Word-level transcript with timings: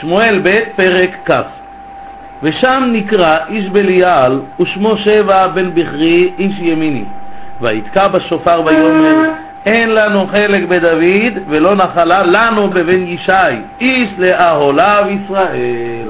שמואל 0.00 0.40
ב', 0.44 0.60
פרק 0.76 1.10
כ'. 1.24 1.32
ושם 2.42 2.90
נקרא 2.92 3.36
איש 3.48 3.68
בליעל, 3.68 4.40
ושמו 4.60 4.96
שבע 4.96 5.46
בן 5.46 5.70
בכרי, 5.74 6.30
איש 6.38 6.52
ימיני. 6.58 7.04
ויתקע 7.60 8.08
בשופר 8.08 8.62
ויאמר, 8.64 9.30
אין 9.66 9.90
לנו 9.90 10.26
חלק 10.26 10.62
בדוד, 10.68 11.42
ולא 11.48 11.74
נחלה 11.74 12.22
לנו 12.22 12.68
בבן 12.68 13.02
ישי, 13.06 13.56
איש 13.80 14.08
לאהוליו 14.18 15.02
ישראל. 15.08 16.08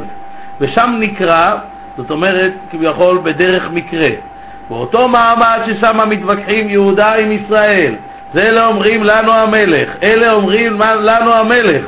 ושם 0.61 0.97
נקרא, 1.01 1.55
זאת 1.97 2.11
אומרת, 2.11 2.53
כביכול 2.71 3.19
בדרך 3.23 3.71
מקרה. 3.73 4.13
באותו 4.69 5.09
מעמד 5.09 5.59
ששם 5.67 6.09
מתווכחים 6.09 6.69
יהודה 6.69 7.15
עם 7.15 7.33
ישראל. 7.33 7.95
זה 8.35 8.43
אלה 8.43 8.67
אומרים 8.67 9.05
לנו 9.05 9.33
המלך, 9.33 9.89
אלה 10.03 10.33
אומרים 10.33 10.81
לנו 10.81 11.33
המלך. 11.35 11.85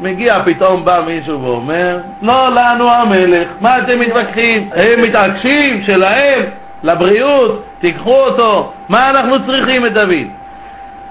מגיע 0.00 0.32
פתאום 0.44 0.84
בא 0.84 1.02
מישהו 1.06 1.42
ואומר, 1.42 1.98
לא 2.22 2.48
לנו 2.50 2.92
המלך, 2.92 3.48
מה 3.60 3.78
אתם 3.78 4.00
מתווכחים? 4.00 4.70
הם 4.72 5.02
מתעקשים 5.02 5.82
שלהם, 5.86 6.42
לבריאות, 6.82 7.64
תיקחו 7.80 8.14
אותו, 8.14 8.72
מה 8.88 9.10
אנחנו 9.10 9.46
צריכים 9.46 9.86
את 9.86 9.92
דוד? 9.92 10.28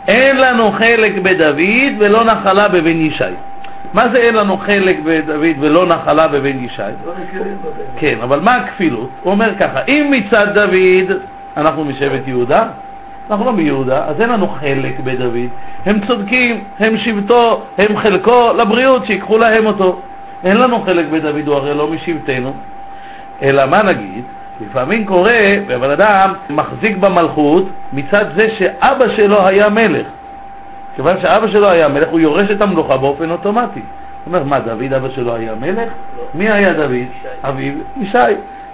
אין 0.07 0.37
לנו 0.37 0.71
חלק 0.71 1.13
בדוד 1.17 1.59
ולא 1.97 2.25
נחלה 2.25 2.67
בבן 2.67 3.01
ישי. 3.01 3.23
מה 3.93 4.01
זה 4.13 4.21
אין 4.21 4.35
לנו 4.35 4.57
חלק 4.57 4.97
בדוד 5.03 5.55
ולא 5.59 5.85
נחלה 5.87 6.27
בבן 6.27 6.63
ישי? 6.63 6.81
כן, 7.99 8.17
אבל 8.23 8.39
מה 8.39 8.55
הכפילות? 8.55 9.09
הוא 9.21 9.31
אומר 9.31 9.55
ככה, 9.59 9.79
אם 9.87 10.11
מצד 10.11 10.47
דוד 10.53 11.17
אנחנו 11.57 11.85
משבט 11.85 12.27
יהודה, 12.27 12.67
אנחנו 13.31 13.45
לא 13.45 13.53
מיהודה, 13.53 14.05
אז 14.05 14.21
אין 14.21 14.29
לנו 14.29 14.47
חלק 14.47 14.99
בדוד. 14.99 15.49
הם 15.85 15.99
צודקים, 16.07 16.63
הם 16.79 16.97
שבטו, 16.97 17.61
הם 17.77 17.97
חלקו, 17.97 18.53
לבריאות, 18.57 19.05
שיקחו 19.05 19.37
להם 19.37 19.65
אותו. 19.65 19.99
אין 20.43 20.57
לנו 20.57 20.81
חלק 20.81 21.05
בדוד, 21.11 21.47
הוא 21.47 21.55
הרי 21.55 21.73
לא 21.73 21.87
משבטנו. 21.87 22.53
אלא 23.41 23.65
מה 23.65 23.77
נגיד? 23.83 24.23
לפעמים 24.61 25.05
קורה, 25.05 25.37
והבן 25.67 25.89
אדם 25.89 26.33
מחזיק 26.49 26.97
במלכות 26.97 27.65
מצד 27.93 28.25
זה 28.35 28.47
שאבא 28.57 29.15
שלו 29.15 29.47
היה 29.47 29.69
מלך. 29.69 30.07
כיוון 30.95 31.21
שאבא 31.21 31.47
שלו 31.47 31.69
היה 31.69 31.87
מלך, 31.87 32.09
הוא 32.09 32.19
יורש 32.19 32.51
את 32.51 32.61
המלוכה 32.61 32.97
באופן 32.97 33.31
אוטומטי. 33.31 33.79
הוא 33.79 34.33
אומר, 34.33 34.43
מה, 34.43 34.59
דוד 34.59 34.93
אבא 34.93 35.09
שלו 35.09 35.35
היה 35.35 35.51
מלך? 35.59 35.89
מי 36.33 36.51
היה 36.51 36.73
דוד? 36.73 37.07
אביו, 37.43 37.73
ישי. 37.97 38.17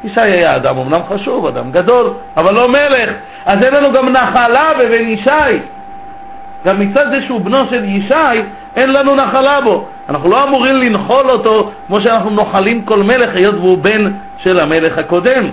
ישי 0.04 0.22
היה 0.22 0.56
אדם 0.56 0.78
אמנם 0.78 1.02
חשוב, 1.10 1.46
אדם 1.46 1.72
גדול, 1.72 2.14
אבל 2.38 2.54
לא 2.54 2.68
מלך. 2.68 3.10
אז 3.46 3.66
אין 3.66 3.74
לנו 3.74 3.94
גם 3.94 4.10
נחלה 4.10 4.72
בבן 4.80 5.08
ישי. 5.08 5.60
גם 6.66 6.80
מצד 6.80 7.06
זה 7.12 7.22
שהוא 7.26 7.42
בנו 7.42 7.58
של 7.70 7.84
ישי, 7.84 8.42
אין 8.76 8.94
לנו 8.94 9.16
נחלה 9.16 9.62
בו. 9.62 9.86
אנחנו 10.10 10.30
לא 10.30 10.44
אמורים 10.44 10.76
לנחול 10.76 11.30
אותו 11.30 11.72
כמו 11.88 11.96
שאנחנו 12.04 12.30
נוחלים 12.30 12.82
כל 12.86 13.04
מלך, 13.04 13.36
היות 13.36 13.56
והוא 13.56 13.78
בן 13.78 14.12
של 14.38 14.60
המלך 14.60 14.98
הקודם. 14.98 15.50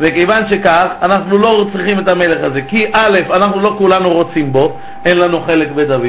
וכיוון 0.00 0.42
שכך, 0.50 0.86
אנחנו 1.02 1.38
לא 1.38 1.66
צריכים 1.72 1.98
את 1.98 2.10
המלך 2.10 2.44
הזה, 2.44 2.62
כי 2.62 2.86
א', 2.92 3.18
אנחנו 3.32 3.60
לא 3.60 3.74
כולנו 3.78 4.12
רוצים 4.12 4.52
בו, 4.52 4.76
אין 5.06 5.18
לנו 5.18 5.40
חלק 5.40 5.68
בדוד, 5.70 6.02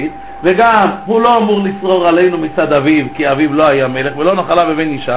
וגם 0.44 0.90
הוא 1.06 1.22
לא 1.22 1.38
אמור 1.38 1.62
לשרור 1.64 2.08
עלינו 2.08 2.38
מצד 2.38 2.74
אביו, 2.74 3.06
כי 3.16 3.32
אביו 3.32 3.54
לא 3.54 3.68
היה 3.68 3.88
מלך, 3.88 4.18
ולא 4.18 4.36
נחלה 4.36 4.66
בבן 4.66 4.90
ישי, 4.90 5.12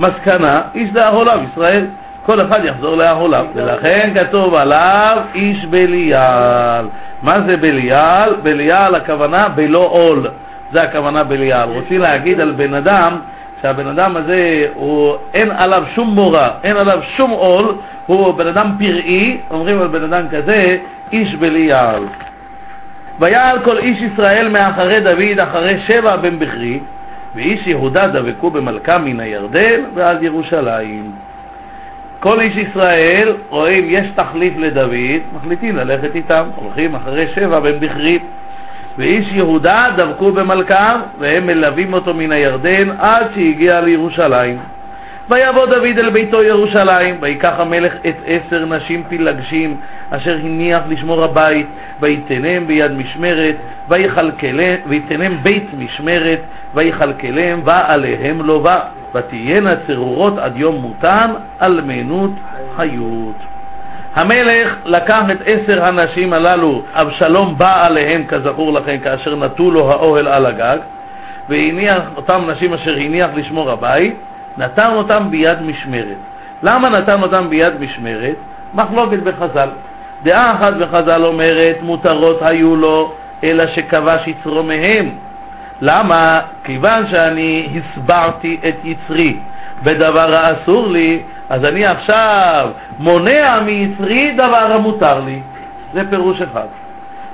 מסקנה, 0.00 0.60
איש 0.74 0.90
לאהוליו, 0.94 1.40
ישראל. 1.52 1.86
כל 2.26 2.40
אחד 2.40 2.60
יחזור 2.64 2.96
לאהוליו, 2.96 3.46
ולכן 3.54 4.10
כתוב 4.14 4.54
עליו 4.60 5.18
איש 5.34 5.64
בליעל. 5.64 6.88
מה 7.22 7.32
זה 7.46 7.56
בליעל? 7.56 8.34
בליעל 8.42 8.94
הכוונה 8.94 9.48
בלא 9.48 9.88
עול, 9.92 10.26
זה 10.72 10.82
הכוונה 10.82 11.24
בליעל. 11.24 11.68
רוצים 11.68 12.00
להגיד 12.00 12.40
על 12.40 12.50
בן 12.50 12.74
אדם 12.74 13.18
שהבן 13.62 13.86
אדם 13.86 14.16
הזה, 14.16 14.66
הוא, 14.74 15.14
אין 15.34 15.50
עליו 15.50 15.82
שום 15.94 16.08
מורא, 16.14 16.46
אין 16.64 16.76
עליו 16.76 17.00
שום 17.16 17.30
עול, 17.30 17.74
הוא 18.06 18.34
בן 18.34 18.46
אדם 18.46 18.72
פראי, 18.78 19.38
אומרים 19.50 19.80
על 19.80 19.88
בן 19.88 20.02
אדם 20.02 20.28
כזה, 20.28 20.76
איש 21.12 21.34
בליעל. 21.34 22.02
ויעל 23.20 23.58
כל 23.64 23.78
איש 23.78 23.98
ישראל 24.02 24.48
מאחרי 24.48 25.00
דוד, 25.00 25.40
אחרי 25.40 25.80
שבע 25.88 26.16
בן 26.16 26.38
בכרי, 26.38 26.78
ואיש 27.38 27.66
יהודה 27.66 28.08
דבקו 28.08 28.50
במלכה 28.50 28.98
מן 28.98 29.20
הירדן 29.20 29.80
ועד 29.94 30.22
ירושלים. 30.22 31.12
כל 32.20 32.40
איש 32.40 32.56
ישראל 32.56 33.36
רואים 33.48 33.84
יש 33.88 34.06
תחליף 34.14 34.54
לדוד, 34.56 35.20
מחליטים 35.36 35.76
ללכת 35.76 36.14
איתם, 36.14 36.44
הולכים 36.54 36.94
אחרי 36.94 37.26
שבע 37.34 37.60
בן 37.60 37.80
בכרי. 37.80 38.18
ואיש 38.98 39.26
יהודה 39.32 39.82
דבקו 39.96 40.32
במלכם, 40.32 40.98
והם 41.18 41.46
מלווים 41.46 41.92
אותו 41.92 42.14
מן 42.14 42.32
הירדן 42.32 42.90
עד 42.98 43.26
שהגיע 43.34 43.80
לירושלים. 43.80 44.58
ויבוא 45.30 45.66
דוד 45.66 45.98
אל 45.98 46.10
ביתו 46.10 46.42
ירושלים, 46.42 47.16
ויקח 47.20 47.54
המלך 47.58 47.92
את 48.08 48.16
עשר 48.26 48.64
נשים 48.64 49.02
פילגשים, 49.08 49.76
אשר 50.10 50.36
הניח 50.44 50.82
לשמור 50.88 51.24
הבית, 51.24 51.66
ויתנם 52.00 52.66
ביד 52.66 52.92
משמרת, 52.92 53.56
ויתנם 54.86 55.36
בית 55.42 55.66
משמרת, 55.78 56.40
ויכלכלם, 56.74 57.60
ועליהם 57.64 58.42
לא 58.42 58.58
בא, 58.58 58.80
ותהיינה 59.14 59.74
צרורות 59.86 60.38
עד 60.38 60.56
יום 60.56 60.74
מותן, 60.74 61.30
אלמנות 61.62 62.30
חיות. 62.76 63.36
המלך 64.14 64.74
לקח 64.84 65.22
את 65.32 65.38
עשר 65.46 65.82
הנשים 65.84 66.32
הללו, 66.32 66.82
אבשלום 66.94 67.58
בא 67.58 67.86
עליהן, 67.86 68.24
כזכור 68.28 68.72
לכם, 68.72 68.98
כאשר 68.98 69.36
נטו 69.36 69.70
לו 69.70 69.90
האוהל 69.92 70.28
על 70.28 70.46
הגג, 70.46 70.78
והניח 71.48 72.02
אותם 72.16 72.50
נשים 72.50 72.74
אשר 72.74 72.96
הניח 72.96 73.30
לשמור 73.34 73.70
הבית, 73.70 74.14
נתן 74.58 74.92
אותם 74.92 75.30
ביד 75.30 75.62
משמרת. 75.62 76.16
למה 76.62 76.88
נתן 76.88 77.22
אותם 77.22 77.50
ביד 77.50 77.80
משמרת? 77.80 78.36
מחלוקת 78.74 79.18
בחז"ל. 79.18 79.68
דעה 80.22 80.54
אחת 80.54 80.72
בחז"ל 80.74 81.24
אומרת, 81.24 81.76
מותרות 81.82 82.38
היו 82.50 82.76
לו, 82.76 83.12
אלא 83.44 83.64
שכבש 83.66 84.26
יצרו 84.26 84.62
מהם. 84.62 85.10
למה? 85.80 86.40
כיוון 86.64 87.06
שאני 87.10 87.68
הסברתי 87.76 88.56
את 88.68 88.74
יצרי 88.84 89.36
בדבר 89.82 90.32
האסור 90.38 90.88
לי, 90.88 91.20
אז 91.48 91.68
אני 91.68 91.86
עכשיו 91.86 92.68
מונע 92.98 93.60
מיצרי 93.64 94.32
דבר 94.34 94.72
המותר 94.72 95.20
לי. 95.20 95.40
זה 95.92 96.00
פירוש 96.10 96.42
אחד. 96.42 96.66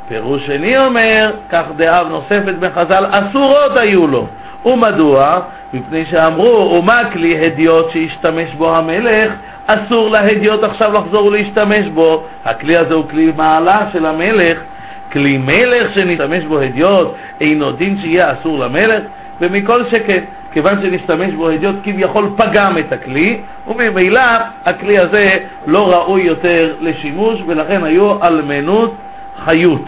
פירוש 0.08 0.46
שני 0.46 0.78
אומר, 0.78 1.32
כך 1.50 1.62
דעה 1.76 2.04
נוספת 2.08 2.54
בחז"ל, 2.60 3.06
אסורות 3.10 3.76
היו 3.76 4.06
לו. 4.06 4.26
ומדוע? 4.66 5.40
מפני 5.74 6.04
שאמרו, 6.10 6.74
ומה 6.78 7.10
כלי 7.12 7.28
הדיוט 7.46 7.90
שהשתמש 7.92 8.54
בו 8.54 8.74
המלך, 8.76 9.32
אסור 9.66 10.10
להדיוט 10.10 10.64
עכשיו 10.64 10.92
לחזור 10.92 11.26
ולהשתמש 11.26 11.88
בו. 11.94 12.24
הכלי 12.44 12.76
הזה 12.76 12.94
הוא 12.94 13.04
כלי 13.10 13.32
מעלה 13.36 13.86
של 13.92 14.06
המלך, 14.06 14.58
כלי 15.12 15.38
מלך 15.38 15.98
שנשתמש 15.98 16.44
בו 16.44 16.60
הדיוט, 16.60 17.08
אינו 17.40 17.72
דין 17.72 17.98
שיהיה 18.00 18.32
אסור 18.32 18.58
למלך, 18.58 19.02
ומכל 19.40 19.84
שכן, 19.84 20.24
כיוון 20.52 20.82
שנשתמש 20.82 21.34
בו 21.34 21.48
הדיוט 21.48 21.76
כביכול 21.84 22.30
פגם 22.36 22.78
את 22.78 22.92
הכלי, 22.92 23.40
וממילא 23.66 24.22
הכלי 24.66 24.98
הזה 24.98 25.28
לא 25.66 25.92
ראוי 25.92 26.22
יותר 26.22 26.74
לשימוש, 26.80 27.40
ולכן 27.46 27.84
היו 27.84 28.24
אלמנות 28.28 28.94
חיות. 29.44 29.82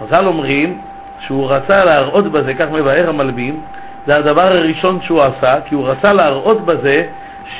חז"ל 0.00 0.26
אומרים 0.26 0.78
שהוא 1.26 1.50
רצה 1.50 1.84
להראות 1.84 2.32
בזה, 2.32 2.54
כך 2.54 2.66
מבאר 2.72 3.08
המלבים, 3.08 3.60
זה 4.06 4.16
הדבר 4.16 4.44
הראשון 4.44 4.98
שהוא 5.02 5.18
עשה, 5.22 5.60
כי 5.68 5.74
הוא 5.74 5.88
רצה 5.88 6.08
להראות 6.12 6.64
בזה 6.64 7.06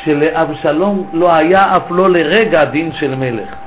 שלאבשלום 0.04 1.04
לא 1.12 1.36
היה 1.36 1.76
אף 1.76 1.90
לא 1.90 2.10
לרגע 2.10 2.64
דין 2.64 2.92
של 2.92 3.14
מלך. 3.14 3.61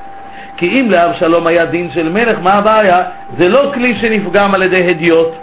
כי 0.57 0.65
אם 0.79 0.91
לאבשלום 0.91 1.47
היה 1.47 1.65
דין 1.65 1.89
של 1.93 2.09
מלך, 2.09 2.37
מה 2.41 2.51
הבעיה? 2.51 3.03
זה 3.39 3.49
לא 3.49 3.71
כלי 3.73 3.95
שנפגם 4.01 4.55
על 4.55 4.63
ידי 4.63 4.85
הדיוט, 4.89 5.33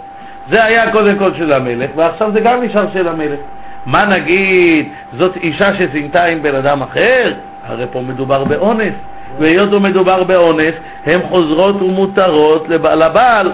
זה 0.49 0.63
היה 0.63 0.91
קודם 0.91 1.17
כל 1.17 1.31
של 1.37 1.53
המלך, 1.53 1.89
ועכשיו 1.95 2.31
זה 2.31 2.39
גם 2.39 2.63
נשאר 2.63 2.85
של 2.93 3.07
המלך. 3.07 3.39
מה 3.85 3.99
נגיד, 4.09 4.89
זאת 5.19 5.37
אישה 5.37 5.75
שזינתה 5.79 6.23
עם 6.23 6.41
בן 6.41 6.55
אדם 6.55 6.81
אחר? 6.81 7.33
הרי 7.67 7.85
פה 7.91 8.01
מדובר 8.01 8.43
באונס, 8.43 8.93
והיות 9.39 9.73
ומדובר 9.73 10.23
באונס, 10.23 10.73
הן 11.05 11.21
חוזרות 11.29 11.81
ומותרות 11.81 12.69
לבעל. 12.69 13.51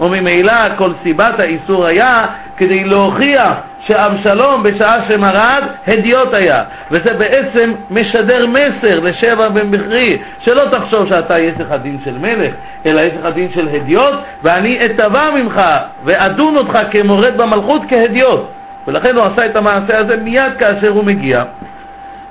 וממילא 0.00 0.76
כל 0.76 0.92
סיבת 1.02 1.40
האיסור 1.40 1.86
היה 1.86 2.14
כדי 2.56 2.84
להוכיח 2.84 3.52
שאבשלום 3.92 4.62
בשעה 4.62 5.08
שמרד 5.08 5.64
הדיוט 5.86 6.34
היה 6.34 6.64
וזה 6.90 7.14
בעצם 7.14 7.72
משדר 7.90 8.46
מסר 8.46 9.00
לשבע 9.00 9.48
בן 9.48 9.70
בכרי 9.70 10.18
שלא 10.40 10.62
תחשוב 10.70 11.08
שאתה 11.08 11.34
יש 11.42 11.54
לך 11.60 11.72
דין 11.82 11.98
של 12.04 12.18
מלך 12.18 12.54
אלא 12.86 13.00
יש 13.00 13.12
לך 13.20 13.34
דין 13.34 13.48
של 13.54 13.68
הדיוט 13.68 14.14
ואני 14.42 14.86
אתבע 14.86 15.30
ממך 15.30 15.60
ואדון 16.04 16.56
אותך 16.56 16.78
כמורד 16.90 17.36
במלכות 17.36 17.82
כהדיוט 17.88 18.40
ולכן 18.86 19.16
הוא 19.16 19.24
עשה 19.24 19.46
את 19.46 19.56
המעשה 19.56 19.98
הזה 19.98 20.16
מיד 20.16 20.52
כאשר 20.58 20.88
הוא 20.88 21.04
מגיע 21.04 21.44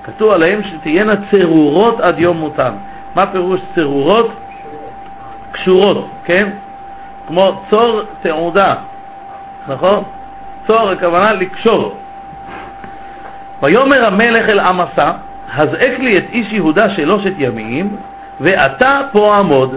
כתוב 0.03 0.31
עליהם 0.31 0.61
שתהיינה 0.63 1.11
צרורות 1.31 1.99
עד 1.99 2.19
יום 2.19 2.37
מותם 2.37 2.71
מה 3.15 3.31
פירוש 3.31 3.61
צרורות? 3.75 4.31
קשורות, 5.51 6.07
כן? 6.25 6.49
כמו 7.27 7.61
צור 7.71 8.01
תעודה, 8.21 8.75
נכון? 9.67 10.03
צור 10.67 10.89
הכוונה 10.89 11.33
לקשור. 11.33 11.97
ויאמר 13.63 14.05
המלך 14.05 14.49
אל 14.49 14.59
עמסה, 14.59 15.11
הזעק 15.53 15.99
לי 15.99 16.17
את 16.17 16.23
איש 16.33 16.53
יהודה 16.53 16.89
שלושת 16.95 17.33
ימים, 17.37 17.95
ואתה 18.39 19.01
פה 19.11 19.33
עמוד. 19.35 19.75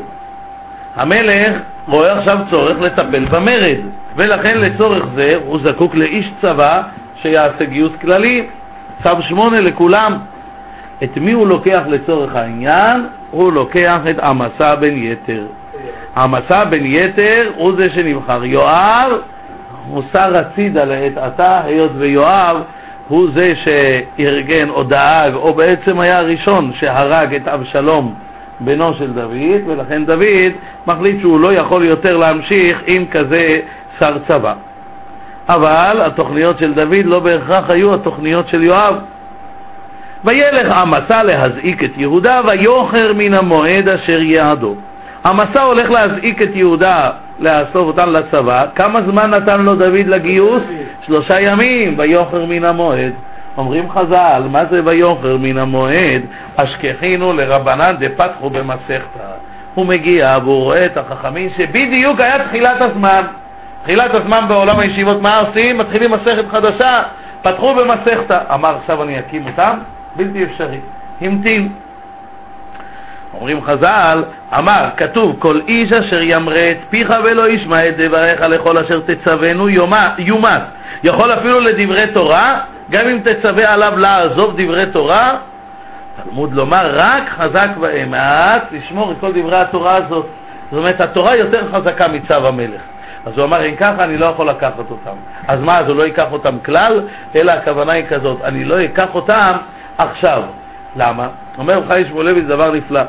המלך 0.97 1.57
רואה 1.89 2.19
עכשיו 2.19 2.39
צורך 2.51 2.81
לטפל 2.81 3.25
במרד, 3.25 3.79
ולכן 4.17 4.59
לצורך 4.59 5.05
זה 5.15 5.37
הוא 5.47 5.59
זקוק 5.65 5.95
לאיש 5.95 6.31
צבא 6.43 6.83
שיעשה 7.23 7.65
גיוס 7.65 7.93
כללי, 8.01 8.47
צו 9.03 9.23
שמונה 9.29 9.61
לכולם. 9.61 10.19
את 11.05 11.17
מי 11.17 11.33
הוא 11.33 11.47
לוקח 11.47 11.81
לצורך 11.89 12.35
העניין? 12.35 13.07
הוא 13.31 13.53
לוקח 13.53 13.99
את 14.11 14.19
עמסה 14.19 14.77
בן 14.77 14.97
יתר. 14.97 15.47
עמסה 16.17 16.65
בן 16.65 16.87
יתר 16.87 17.51
הוא 17.57 17.73
זה 17.77 17.89
שנבחר. 17.95 18.45
יואב 18.45 19.13
מוסר 19.89 20.37
הצידה 20.37 20.85
לעת 20.85 21.17
עתה, 21.17 21.61
היות 21.65 21.91
ויואב 21.95 22.63
הוא 23.09 23.29
זה 23.35 23.53
שארגן 23.65 24.71
או 24.71 24.83
דאג, 24.83 25.35
או 25.35 25.55
בעצם 25.55 26.01
היה 26.01 26.19
הראשון 26.19 26.73
שהרג 26.79 27.35
את 27.35 27.49
אבשלום 27.49 28.15
בנו 28.61 28.95
של 28.99 29.13
דוד, 29.13 29.61
ולכן 29.67 30.05
דוד 30.05 30.53
מחליט 30.87 31.21
שהוא 31.21 31.41
לא 31.41 31.53
יכול 31.53 31.85
יותר 31.85 32.17
להמשיך 32.17 32.83
עם 32.97 33.07
כזה 33.07 33.47
שר 34.01 34.19
צבא. 34.29 34.55
אבל 35.49 35.99
התוכניות 36.07 36.59
של 36.59 36.75
דוד 36.75 37.05
לא 37.05 37.21
בהכרח 37.21 37.71
היו 37.71 37.95
התוכניות 37.95 38.49
של 38.49 38.63
יואב. 38.63 38.97
וילך 40.25 40.79
עמסה 40.81 41.23
להזעיק 41.23 41.85
את 41.85 41.91
יהודה, 41.97 42.41
ויוכר 42.49 43.13
מן 43.13 43.35
המועד 43.35 43.89
אשר 43.89 44.23
יעדו. 44.23 44.75
המסע 45.25 45.63
הולך 45.63 45.91
להזעיק 45.91 46.43
את 46.43 46.49
יהודה, 46.55 47.11
לאסוף 47.39 47.77
אותם 47.77 48.11
לצבא. 48.11 48.67
כמה 48.75 48.95
זמן 49.11 49.31
נתן 49.31 49.61
לו 49.61 49.75
דוד 49.75 50.07
לגיוס? 50.07 50.63
שלושה 51.07 51.35
ימים, 51.47 51.95
ויוכר 51.99 52.45
מן 52.45 52.65
המועד. 52.65 53.13
אומרים 53.57 53.91
חז"ל, 53.91 54.43
מה 54.51 54.65
זה 54.71 54.81
ויוכר 54.85 55.37
מן 55.37 55.59
המועד? 55.59 56.23
אשכחינו 56.57 57.33
לרבנן 57.33 57.97
דפתחו 57.99 58.51
במסכתא. 58.51 59.25
הוא 59.75 59.87
מגיע 59.87 60.39
והוא 60.43 60.63
רואה 60.63 60.87
את 60.87 60.97
החכמים 60.97 61.49
שבדיוק 61.57 62.21
היה 62.21 62.49
תחילת 62.49 62.83
הזמן. 62.83 63.27
תחילת 63.83 64.15
הזמן 64.15 64.49
בעולם 64.49 64.79
הישיבות, 64.79 65.23
מה 65.23 65.39
עושים? 65.39 65.79
מתחילים 65.79 66.11
מסכת 66.11 66.45
חדשה, 66.51 67.03
פתחו 67.43 67.75
במסכתא. 67.75 68.39
אמר 68.55 68.69
עכשיו 68.83 69.03
אני 69.03 69.19
אקים 69.19 69.47
אותם? 69.47 69.79
בלתי 70.17 70.45
אפשרי. 70.45 70.79
המתין. 71.21 71.69
אומרים 73.35 73.63
חז"ל, 73.63 74.25
אמר, 74.59 74.89
כתוב, 74.97 75.37
כל 75.39 75.61
איש 75.69 75.93
אשר 75.93 76.23
ימרה 76.23 76.65
את 76.71 76.77
פיך 76.91 77.09
ולא 77.25 77.49
ישמע 77.49 77.83
את 77.89 77.97
דבריך 77.97 78.41
לכל 78.41 78.79
אשר 78.79 79.01
תצוונו 79.01 79.69
יומת. 80.19 80.61
יכול 81.05 81.33
אפילו 81.35 81.61
לדברי 81.61 82.07
תורה, 82.15 82.61
גם 82.91 83.09
אם 83.09 83.19
תצווה 83.19 83.65
עליו 83.75 83.99
לעזוב 83.99 84.55
דברי 84.61 84.87
תורה, 84.87 85.29
תלמוד 86.23 86.53
לומר, 86.53 86.97
רק 86.97 87.23
חזק 87.37 87.69
ואמץ 87.81 88.63
לשמור 88.73 89.13
את 89.13 89.17
כל 89.21 89.33
דברי 89.33 89.59
התורה 89.59 89.97
הזאת. 89.97 90.27
זאת 90.71 90.79
אומרת, 90.79 91.01
התורה 91.01 91.37
יותר 91.37 91.63
חזקה 91.73 92.09
מצו 92.09 92.47
המלך. 92.49 92.81
אז 93.27 93.33
הוא 93.39 93.45
אמר, 93.45 93.67
אם 93.69 93.77
ככה 93.77 94.05
אני 94.05 94.17
לא 94.17 94.27
יכול 94.27 94.49
לקחת 94.49 94.91
אותם. 94.91 95.17
אז 95.49 95.61
מה, 95.61 95.79
אז 95.81 95.89
הוא 95.89 95.97
לא 95.97 96.03
ייקח 96.03 96.33
אותם 96.33 96.59
כלל? 96.65 97.03
אלא 97.37 97.53
הכוונה 97.53 97.93
היא 97.93 98.05
כזאת, 98.09 98.39
אני 98.45 98.65
לא 98.65 98.85
אקח 98.85 99.15
אותם 99.15 99.57
עכשיו. 99.99 100.43
למה? 100.97 101.29
אומר 101.59 101.87
חיים 101.87 102.07
שמואלביץ 102.09 102.45
דבר 102.45 102.71
נפלא. 102.73 103.01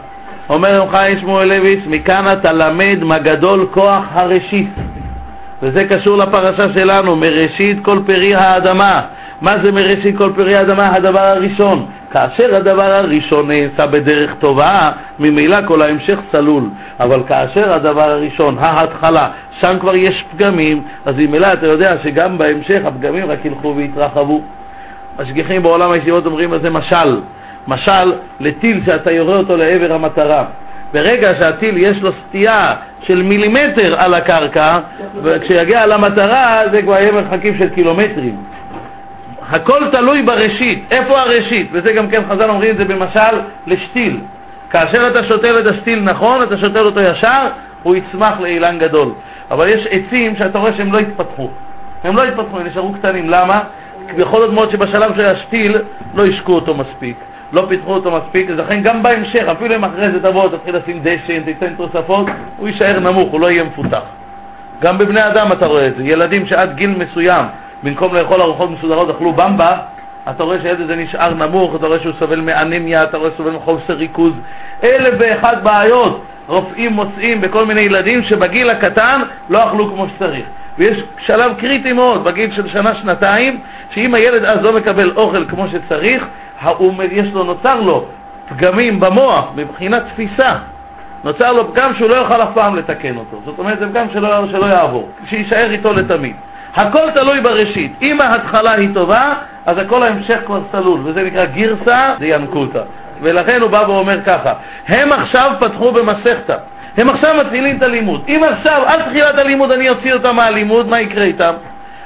אומר 0.50 0.68
רב 0.80 0.96
חיים 0.96 1.20
שמואלביץ, 1.20 1.80
מכאן 1.88 2.24
אתה 2.34 2.54
למד 2.54 3.04
מה 3.04 3.18
גדול 3.18 3.68
כוח 3.72 4.04
הראשית. 4.12 4.70
וזה 5.64 5.88
קשור 5.88 6.18
לפרשה 6.18 6.74
שלנו, 6.74 7.16
מראשית 7.16 7.78
כל 7.86 8.00
פרי 8.06 8.36
האדמה. 8.36 9.02
מה 9.42 9.52
זה 9.64 9.72
מראשית 9.72 10.18
כל 10.18 10.32
פרי 10.36 10.56
האדמה? 10.56 10.96
הדבר 10.96 11.20
הראשון. 11.20 11.86
כאשר 12.12 12.56
הדבר 12.56 12.92
הראשון 12.92 13.48
נעשה 13.48 13.88
בדרך 13.92 14.36
טובה, 14.40 14.74
ממילא 15.20 15.58
כל 15.68 15.82
ההמשך 15.82 16.20
צלול. 16.32 16.64
אבל 17.00 17.24
כאשר 17.28 17.74
הדבר 17.74 18.10
הראשון, 18.10 18.58
ההתחלה, 18.60 19.24
שם 19.62 19.80
כבר 19.80 19.96
יש 19.96 20.24
פגמים, 20.32 20.82
אז 21.06 21.16
ממילא 21.18 21.48
אתה 21.54 21.68
יודע 21.68 21.96
שגם 22.04 22.38
בהמשך 22.38 22.86
הפגמים 22.86 23.26
רק 23.32 23.46
ילכו 23.46 23.74
ויתרחבו. 23.78 24.42
משגיחים 25.20 25.64
בעולם 25.64 25.92
הישיבות 25.92 26.26
אומרים 26.26 26.54
זה 26.62 26.70
משל. 26.70 27.20
משל 27.68 28.14
לטיל 28.40 28.82
שאתה 28.86 29.12
יורה 29.12 29.38
אותו 29.38 29.58
לעבר 29.58 29.94
המטרה. 29.94 30.46
ברגע 30.94 31.28
שהטיל 31.40 31.78
יש 31.78 32.02
לו 32.02 32.12
סטייה 32.28 32.76
של 33.02 33.22
מילימטר 33.22 33.96
על 34.06 34.14
הקרקע, 34.14 34.74
וכשיגיע 35.24 35.86
למטרה 35.86 36.62
זה 36.72 36.82
כבר 36.82 36.94
יהיה 36.94 37.12
מרחקים 37.12 37.58
של 37.58 37.70
קילומטרים. 37.70 38.36
הכל 39.50 39.82
תלוי 39.92 40.22
בראשית. 40.22 40.84
איפה 40.92 41.20
הראשית? 41.20 41.70
וזה 41.72 41.92
גם 41.92 42.10
כן 42.10 42.22
חז"ל 42.30 42.50
אומרים 42.50 42.72
את 42.72 42.78
זה 42.78 42.86
במשל 42.86 43.40
לשתיל. 43.68 44.20
כאשר 44.70 45.08
אתה 45.08 45.24
שותל 45.24 45.60
את 45.60 45.76
השתיל 45.76 46.00
נכון, 46.00 46.44
אתה 46.44 46.58
שותל 46.58 46.86
אותו 46.86 47.02
ישר, 47.02 47.48
הוא 47.84 47.96
יצמח 47.96 48.40
לאילן 48.40 48.80
גדול. 48.80 49.10
אבל 49.52 49.70
יש 49.70 49.88
עצים 49.90 50.36
שאתה 50.36 50.60
רואה 50.60 50.74
שהם 50.78 50.94
לא 50.94 51.00
התפתחו. 51.00 51.50
הם 52.04 52.16
לא 52.16 52.24
התפתחו, 52.24 52.60
הם 52.60 52.68
נשארו 52.68 52.94
קטנים. 52.94 53.30
למה? 53.30 53.62
יכול 54.18 54.40
להיות 54.40 54.54
מאוד 54.54 54.72
שבשלב 54.72 55.16
של 55.16 55.26
השתיל 55.26 55.78
לא 56.16 56.26
השקו 56.26 56.54
אותו 56.54 56.74
מספיק. 56.76 57.18
לא 57.54 57.66
פיתחו 57.70 57.94
אותו 57.94 58.12
מספיק, 58.12 58.50
אז 58.50 58.58
לכן 58.58 58.82
גם 58.82 59.04
בהמשך, 59.04 59.44
אפילו 59.52 59.76
אם 59.76 59.84
אחרי 59.84 60.12
זה 60.12 60.20
תבוא, 60.24 60.50
תתחיל 60.50 60.76
לשים 60.76 61.00
דשן, 61.04 61.44
תיתן 61.44 61.74
תוספות, 61.76 62.28
הוא 62.58 62.68
יישאר 62.68 63.00
נמוך, 63.00 63.32
הוא 63.32 63.40
לא 63.42 63.52
יהיה 63.52 63.64
מפותח. 63.64 64.02
גם 64.84 64.98
בבני 64.98 65.22
אדם 65.24 65.52
אתה 65.52 65.68
רואה 65.68 65.88
את 65.88 65.96
זה, 65.96 66.04
ילדים 66.04 66.48
שעד 66.48 66.76
גיל 66.76 66.96
מסוים, 66.98 67.46
במקום 67.84 68.16
לאכול 68.16 68.42
ארוחות 68.42 68.70
מסודרות, 68.72 69.10
אכלו 69.10 69.32
במבה, 69.32 69.78
אתה 70.30 70.44
רואה 70.44 70.58
שהילד 70.62 70.82
הזה 70.82 70.96
נשאר 70.96 71.34
נמוך, 71.34 71.76
אתה 71.76 71.88
רואה 71.88 72.00
שהוא 72.00 72.14
סובל 72.20 72.42
מאנמיה, 72.42 73.04
אתה 73.04 73.18
רואה 73.18 73.30
שהוא 73.30 73.38
סובל 73.38 73.58
מחוסר 73.58 73.94
ריכוז. 73.94 74.34
אלף 74.84 75.14
ואחת 75.20 75.58
בעיות 75.64 76.22
רופאים 76.48 76.92
מוצאים 76.92 77.42
בכל 77.42 77.66
מיני 77.66 77.82
ילדים 77.82 78.24
שבגיל 78.24 78.70
הקטן 78.70 79.22
לא 79.50 79.68
אכלו 79.68 79.90
כמו 79.90 80.08
שצריך. 80.16 80.46
ויש 80.78 81.04
שלב 81.20 81.54
קריטי 81.58 81.94
מאוד, 81.94 82.24
בגיל 82.24 82.56
של 82.56 82.70
שנה-שנתיים, 82.70 83.60
שאם 83.90 84.16
הילד 84.16 84.46
אז 84.46 84.62
לא 84.62 84.74
מקבל 84.74 85.12
אוכל 85.18 85.46
כמו 85.46 85.68
שצריך, 85.68 86.26
יש 87.12 87.28
לו, 87.34 87.44
נוצר 87.44 87.80
לו 87.82 88.06
פגמים 88.50 89.00
במוח 89.00 89.52
מבחינת 89.56 90.04
תפיסה. 90.14 90.56
נוצר 91.24 91.52
לו 91.52 91.74
פגם 91.74 91.94
שהוא 91.98 92.10
לא 92.10 92.16
יוכל 92.16 92.44
אף 92.44 92.50
פעם 92.54 92.76
לתקן 92.76 93.18
אותו. 93.18 93.38
זאת 93.46 93.60
אומרת, 93.60 93.80
זה 93.80 93.90
פגם 93.90 94.06
שלא, 94.14 94.48
שלא 94.52 94.66
יעבור, 94.66 95.10
שיישאר 95.30 95.72
איתו 95.72 95.94
לתמיד. 95.94 96.36
הכל 96.76 97.12
תלוי 97.16 97.42
בראשית. 97.42 97.92
אם 98.02 98.18
ההתחלה 98.22 98.72
היא 98.72 98.90
טובה, 98.94 99.34
אז 99.66 99.78
הכל 99.78 100.04
ההמשך 100.04 100.40
כבר 100.46 100.60
סלול, 100.72 101.00
וזה 101.04 101.24
נקרא 101.24 101.46
גירסא 101.46 102.16
דיאנקותא. 102.20 102.82
ולכן 103.22 103.62
הוא 103.62 103.70
בא 103.70 103.84
ואומר 103.88 104.22
ככה, 104.22 104.54
הם 104.88 105.12
עכשיו 105.12 105.52
פתחו 105.60 105.92
במסכתא, 105.92 106.56
הם 106.98 107.10
עכשיו 107.10 107.34
מתחילים 107.42 107.78
את 107.78 107.82
הלימוד. 107.82 108.22
אם 108.28 108.40
עכשיו, 108.44 108.84
עד 108.86 109.02
תחילת 109.10 109.40
הלימוד 109.40 109.72
אני 109.72 109.90
אוציא 109.90 110.14
אותם 110.14 110.36
מהלימוד, 110.36 110.88
מה 110.88 111.02
יקרה 111.02 111.24
איתם? 111.24 111.54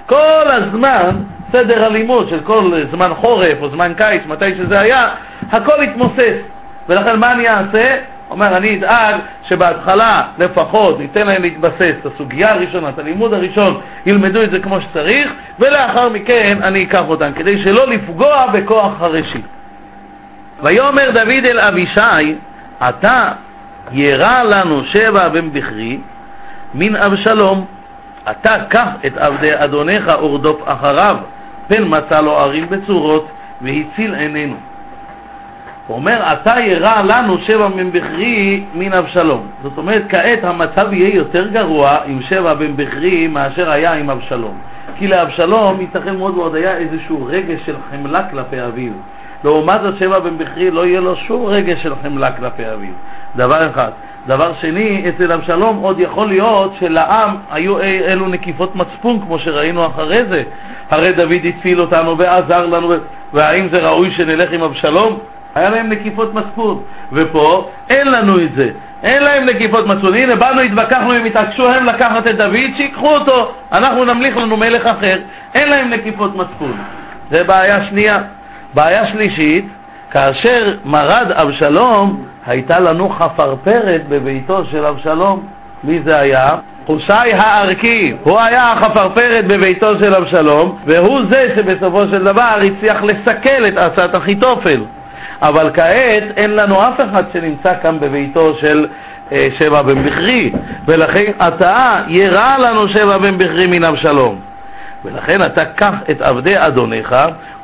כל 0.06 0.46
הזמן, 0.48 1.16
סדר 1.54 1.86
הלימוד 1.86 2.30
של 2.30 2.40
כל 2.44 2.72
זמן 2.92 3.14
חורף 3.16 3.62
או 3.62 3.70
זמן 3.70 3.94
קיץ, 3.94 4.22
מתי 4.28 4.56
שזה 4.58 4.82
היה, 4.82 5.10
הכל 5.52 5.84
יתמוסס. 5.84 6.38
ולכן 6.90 7.20
מה 7.20 7.28
אני 7.32 7.48
אעשה? 7.48 7.96
אומר, 8.30 8.58
אני 8.58 8.78
אדאג 8.78 9.16
שבהתחלה 9.48 10.24
לפחות 10.38 11.00
ניתן 11.00 11.28
להם 11.28 11.42
להתבסס 11.42 11.94
את 12.02 12.06
הסוגיה 12.06 12.48
הראשונה, 12.52 12.90
את 12.90 13.00
הלימוד 13.00 13.34
הראשון, 13.34 13.82
ילמדו 14.06 14.44
את 14.44 14.52
זה 14.52 14.60
כמו 14.60 14.82
שצריך, 14.82 15.32
ולאחר 15.60 16.10
מכן 16.10 16.64
אני 16.64 16.84
אקח 16.84 17.04
אותם, 17.08 17.32
כדי 17.36 17.64
שלא 17.64 17.88
לפגוע 17.88 18.48
בכוח 18.54 18.92
הראשית. 19.00 19.46
ויאמר 20.64 21.12
דוד 21.12 21.46
אל 21.50 21.60
אבישי, 21.60 22.36
אתה 22.90 23.26
ירע 23.92 24.44
לנו 24.44 24.82
שבע 24.86 25.30
בן 25.30 25.52
בכרי 25.54 26.00
מן 26.74 26.96
אבשלום, 26.96 27.66
אתה 28.32 28.56
קח 28.70 28.88
את 29.06 29.18
עבדי 29.18 29.52
אדונך 29.56 30.06
ורדוף 30.22 30.62
אחריו, 30.66 31.18
פן 31.70 31.84
מצא 31.88 32.22
לו 32.22 32.38
ערים 32.38 32.66
בצורות 32.70 33.28
והציל 33.62 34.16
עינינו. 34.16 34.56
הוא 35.88 35.96
אומר, 35.96 36.34
אתה 36.34 36.60
ירע 36.60 37.02
לנו 37.04 37.38
שבע 37.38 37.68
בן 37.68 37.92
בכרי 37.92 38.64
מן 38.74 38.94
אבשלום. 38.94 39.48
זאת 39.64 39.78
אומרת, 39.78 40.04
כעת 40.10 40.44
המצב 40.44 40.94
יהיה 40.94 41.16
יותר 41.16 41.48
גרוע 41.48 41.98
עם 42.06 42.22
שבע 42.22 42.54
בן 42.54 42.76
בכרי 42.76 43.28
מאשר 43.28 43.72
היה 43.72 43.94
עם 43.94 44.10
אבשלום. 44.10 44.58
כי 44.98 45.08
לאבשלום 45.08 45.82
ייתכן 45.82 46.16
מאוד 46.16 46.36
מאוד 46.36 46.56
היה 46.56 46.78
איזשהו 46.78 47.26
רגש 47.26 47.60
של 47.66 47.76
חמלה 47.92 48.30
כלפי 48.30 48.62
אביו. 48.62 48.92
לעומת 49.44 49.82
זאת 49.82 49.98
שבע 50.00 50.20
בן 50.20 50.38
בכרי 50.38 50.72
לא 50.72 50.86
יהיה 50.86 51.00
לו 51.00 51.16
שום 51.16 51.46
רגש 51.46 51.84
של 51.84 51.94
חמלה 52.04 52.32
כלפי 52.32 52.64
אביו. 52.74 52.94
דבר 53.36 53.70
אחד. 53.70 53.92
דבר 54.28 54.54
שני, 54.62 55.06
אצל 55.10 55.32
אבשלום 55.32 55.78
עוד 55.78 56.00
יכול 56.00 56.28
להיות 56.28 56.76
שלעם 56.80 57.36
היו 57.52 57.82
אלו 57.82 58.28
נקיפות 58.28 58.76
מצפון, 58.76 59.20
כמו 59.20 59.40
שראינו 59.40 59.86
אחרי 59.86 60.26
זה. 60.30 60.44
הרי 60.92 61.14
דוד 61.14 61.46
הציל 61.46 61.82
אותנו 61.82 62.18
ועזר 62.18 62.66
לנו, 62.66 62.94
והאם 63.34 63.70
זה 63.72 63.80
ראוי 63.80 64.12
שנלך 64.12 64.52
עם 64.52 64.64
אבשלום? 64.64 65.20
היה 65.56 65.70
להם 65.70 65.90
נקיפות 65.90 66.34
מצפון. 66.34 66.82
ופה 67.12 67.70
אין 67.90 68.08
לנו 68.08 68.44
את 68.44 68.52
זה. 68.56 68.70
אין 69.04 69.24
להם 69.24 69.50
נקיפות 69.50 69.88
מצפון. 69.88 70.14
הנה, 70.14 70.36
באנו, 70.36 70.62
התווכחנו, 70.62 71.14
הם 71.14 71.26
התעקשו 71.26 71.70
הם 71.70 71.86
לקחת 71.86 72.28
את 72.28 72.38
דוד, 72.38 72.70
שיקחו 72.78 73.08
אותו, 73.08 73.52
אנחנו 73.74 74.06
נמליך 74.06 74.38
לנו 74.38 74.58
מלך 74.58 74.86
אחר. 74.86 75.18
אין 75.56 75.70
להם 75.70 75.90
נקיפות 75.90 76.36
מצפון. 76.36 76.78
זה 77.32 77.44
בעיה 77.44 77.86
שנייה. 77.86 78.18
בעיה 78.74 79.08
שלישית, 79.12 79.66
כאשר 80.12 80.74
מרד 80.86 81.32
אבשלום, 81.32 82.26
הייתה 82.46 82.80
לנו 82.80 83.10
חפרפרת 83.10 84.02
בביתו 84.10 84.66
של 84.72 84.86
אבשלום. 84.86 85.44
מי 85.84 86.00
זה 86.04 86.20
היה? 86.20 86.50
חושי 86.86 87.32
הערכי, 87.44 88.14
הוא 88.24 88.40
היה 88.46 88.62
החפרפרת 88.62 89.46
בביתו 89.48 89.92
של 90.04 90.12
אבשלום, 90.18 90.78
והוא 90.86 91.22
זה 91.30 91.54
שבסופו 91.56 92.08
של 92.08 92.24
דבר 92.24 92.60
הצליח 92.60 93.04
לסכל 93.04 93.68
את 93.68 93.78
עצת 93.78 94.16
אחיתופל. 94.16 94.82
אבל 95.42 95.72
כעת 95.74 96.24
אין 96.38 96.52
לנו 96.52 96.82
אף 96.82 97.00
אחד 97.00 97.24
שנמצא 97.34 97.74
כאן 97.84 98.00
בביתו 98.00 98.56
של 98.62 98.88
אה, 99.32 99.38
שבע 99.60 99.82
בן 99.82 100.04
בכרי, 100.04 100.52
ולכן 100.86 101.32
אתה 101.48 101.94
ירע 102.08 102.58
לנו 102.58 102.90
שבע 102.90 103.18
בן 103.18 103.38
בכרי 103.38 103.68
מן 103.68 103.84
אבשלום. 103.84 104.40
ולכן 105.06 105.38
אתה 105.42 105.66
קח 105.66 105.94
את 106.12 106.22
עבדי 106.22 106.56
אדונך 106.58 107.16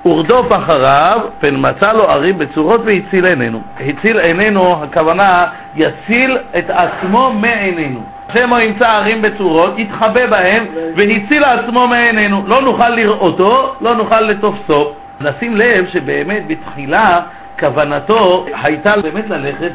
ורדוף 0.06 0.48
אחריו, 0.56 1.20
פן 1.40 1.56
מצא 1.58 1.94
לו 1.94 2.04
ערים 2.04 2.38
בצורות 2.38 2.82
והציל 2.86 3.26
עינינו. 3.26 3.62
הציל 3.80 4.20
עינינו, 4.20 4.62
הכוונה 4.84 5.30
יציל 5.76 6.38
את 6.58 6.70
עצמו 6.70 7.34
מעינינו. 7.34 8.00
שמא 8.34 8.58
ימצא 8.66 8.88
ערים 8.88 9.22
בצורות, 9.22 9.80
יתחבא 9.80 10.28
בהם 10.28 10.66
והציל 10.96 11.42
עצמו 11.44 11.88
מעינינו. 11.88 12.44
לא 12.48 12.62
נוכל 12.62 12.90
לראותו, 12.90 13.76
לא 13.82 13.96
נוכל 13.96 14.22
לתופסו. 14.22 14.92
נשים 15.22 15.56
לב 15.56 15.88
שבאמת 15.88 16.44
בתחילה 16.48 17.14
כוונתו 17.60 18.46
הייתה 18.64 19.02
באמת 19.02 19.30
ללכת 19.30 19.72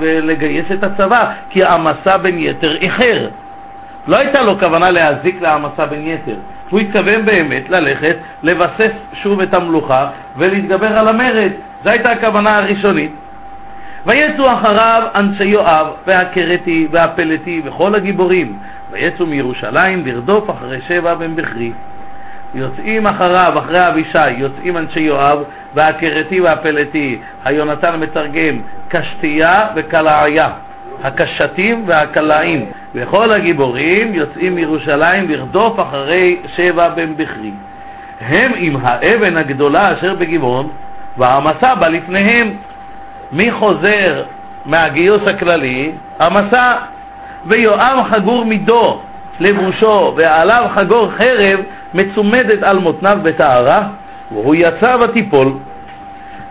ולגייס 0.00 0.66
את 0.72 0.84
הצבא, 0.84 1.32
כי 1.50 1.64
העמסה 1.64 2.18
בין 2.22 2.38
יתר 2.38 2.76
איחר. 2.76 3.28
לא 4.08 4.18
הייתה 4.18 4.42
לו 4.42 4.58
כוונה 4.58 4.90
להזיק 4.90 5.42
להעמסה 5.42 5.86
בין 5.86 6.06
יתר. 6.06 6.36
הוא 6.70 6.80
התכוון 6.80 7.24
באמת 7.24 7.70
ללכת, 7.70 8.16
לבסס 8.42 8.92
שוב 9.22 9.40
את 9.40 9.54
המלוכה 9.54 10.10
ולהתגבר 10.36 10.98
על 10.98 11.08
המרד. 11.08 11.50
זו 11.84 11.90
הייתה 11.90 12.12
הכוונה 12.12 12.58
הראשונית. 12.58 13.12
ויצאו 14.06 14.52
אחריו 14.52 15.02
אנשי 15.16 15.44
יואב 15.44 15.86
והכרתי 16.06 16.88
והפלטי 16.90 17.62
וכל 17.64 17.94
הגיבורים, 17.94 18.58
ויצאו 18.90 19.26
מירושלים 19.26 20.06
לרדוף 20.06 20.50
אחרי 20.50 20.80
שבע 20.88 21.14
בן 21.14 21.36
בכרי. 21.36 21.72
יוצאים 22.54 23.06
אחריו, 23.06 23.58
אחרי 23.58 23.88
אבישי, 23.88 24.30
יוצאים 24.36 24.76
אנשי 24.76 25.00
יואב 25.00 25.38
והכרתי 25.74 26.40
והפלטי. 26.40 27.18
היונתן 27.44 28.00
מתרגם 28.00 28.58
קשתייה 28.88 29.54
וקלעיה. 29.76 30.48
הקשתים 31.04 31.84
והקלעים, 31.86 32.66
וכל 32.94 33.32
הגיבורים 33.32 34.14
יוצאים 34.14 34.54
מירושלים 34.54 35.30
לרדוף 35.30 35.80
אחרי 35.80 36.36
שבע 36.56 36.88
בן 36.88 37.16
בכרי. 37.16 37.52
הם 38.20 38.52
עם 38.56 38.76
האבן 38.82 39.36
הגדולה 39.36 39.82
אשר 39.98 40.14
בגבעון, 40.14 40.68
והמסע 41.16 41.74
בא 41.74 41.88
לפניהם. 41.88 42.50
מי 43.32 43.52
חוזר 43.52 44.22
מהגיוס 44.66 45.22
הכללי? 45.26 45.92
המסע. 46.20 46.78
ויואב 47.46 48.06
חגור 48.10 48.44
מידו 48.44 49.00
לבושו, 49.40 50.14
ועליו 50.16 50.66
חגור 50.76 51.10
חרב 51.10 51.60
מצומדת 51.94 52.62
על 52.62 52.78
מותניו 52.78 53.18
בטהרה, 53.22 53.88
והוא 54.32 54.54
יצא 54.54 54.96
ותיפול. 55.02 55.52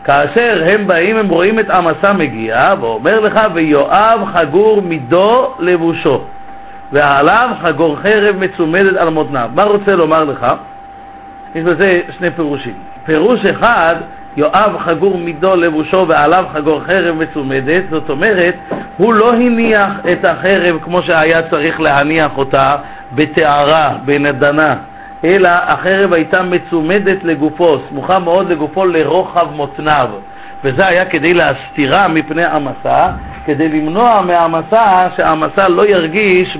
כאשר 0.07 0.51
הם 0.71 0.87
באים, 0.87 1.17
הם 1.17 1.29
רואים 1.29 1.59
את 1.59 1.69
המסע 1.69 2.13
מגיע, 2.13 2.57
ואומר 2.79 3.19
לך, 3.19 3.35
ויואב 3.53 4.25
חגור 4.33 4.81
מידו 4.81 5.53
לבושו, 5.59 6.21
ועליו 6.91 7.49
חגור 7.61 7.97
חרב 7.97 8.35
מצומדת 8.35 8.97
על 8.97 9.09
מותניו. 9.09 9.49
מה 9.53 9.63
רוצה 9.63 9.95
לומר 9.95 10.23
לך? 10.23 10.47
יש 11.55 11.63
בזה 11.63 12.01
שני 12.17 12.31
פירושים. 12.31 12.73
פירוש 13.05 13.45
אחד, 13.45 13.95
יואב 14.37 14.77
חגור 14.79 15.17
מידו 15.17 15.55
לבושו 15.55 16.05
ועליו 16.07 16.45
חגור 16.53 16.81
חרב 16.81 17.15
מצומדת, 17.15 17.83
זאת 17.89 18.09
אומרת, 18.09 18.55
הוא 18.97 19.13
לא 19.13 19.33
הניח 19.33 19.91
את 20.11 20.27
החרב 20.27 20.79
כמו 20.83 21.03
שהיה 21.03 21.49
צריך 21.49 21.79
להניח 21.79 22.37
אותה 22.37 22.75
בטהרה, 23.15 23.97
בנדנה. 24.05 24.75
אלא 25.23 25.49
החרב 25.49 26.13
הייתה 26.13 26.41
מצומדת 26.43 27.23
לגופו, 27.23 27.67
סמוכה 27.89 28.19
מאוד 28.19 28.49
לגופו 28.49 28.85
לרוחב 28.85 29.47
מותניו. 29.55 30.09
וזה 30.63 30.87
היה 30.87 31.05
כדי 31.05 31.33
להסתירה 31.33 32.07
מפני 32.07 32.45
המסע, 32.45 33.09
כדי 33.45 33.69
למנוע 33.69 34.21
מהמסע 34.21 35.07
שהמסע 35.17 35.67
לא 35.67 35.87
ירגיש 35.87 36.57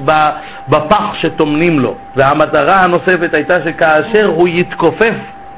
בפח 0.70 1.14
שטומנים 1.22 1.80
לו. 1.80 1.96
והמטרה 2.16 2.76
הנוספת 2.84 3.34
הייתה 3.34 3.58
שכאשר 3.66 4.26
הוא 4.26 4.48
יתכופף 4.48 5.16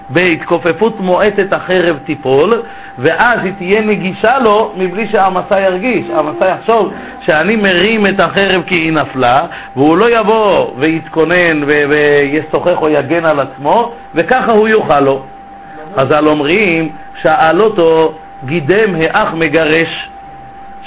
בהתכופפות 0.10 1.00
מועטת 1.00 1.54
החרב 1.54 1.98
תיפול, 2.06 2.62
ואז 2.98 3.39
היא 3.44 3.54
תהיה 3.58 3.82
נגישה 3.82 4.36
לו 4.44 4.72
מבלי 4.78 5.08
שהמסע 5.12 5.60
ירגיש. 5.60 6.06
המסע 6.10 6.46
יחשוב 6.46 6.94
שאני 7.28 7.56
מרים 7.56 8.08
את 8.08 8.24
החרב 8.24 8.62
כי 8.68 8.75
היא 8.75 8.94
נפלה, 8.94 9.36
והוא 9.75 9.98
לא 9.98 10.06
יבוא 10.20 10.72
ויתכונן 10.78 11.63
וישוחח 11.63 12.82
או 12.82 12.89
יגן 12.89 13.25
על 13.25 13.39
עצמו, 13.39 13.92
וככה 14.16 14.51
הוא 14.51 14.68
יוכל 14.68 15.00
לו. 15.00 15.24
חז"ל 15.96 16.28
אומרים, 16.28 16.89
שאל 17.22 17.62
אותו 17.62 18.13
גידם 18.46 18.96
האח 18.96 19.34
מגרש. 19.34 20.10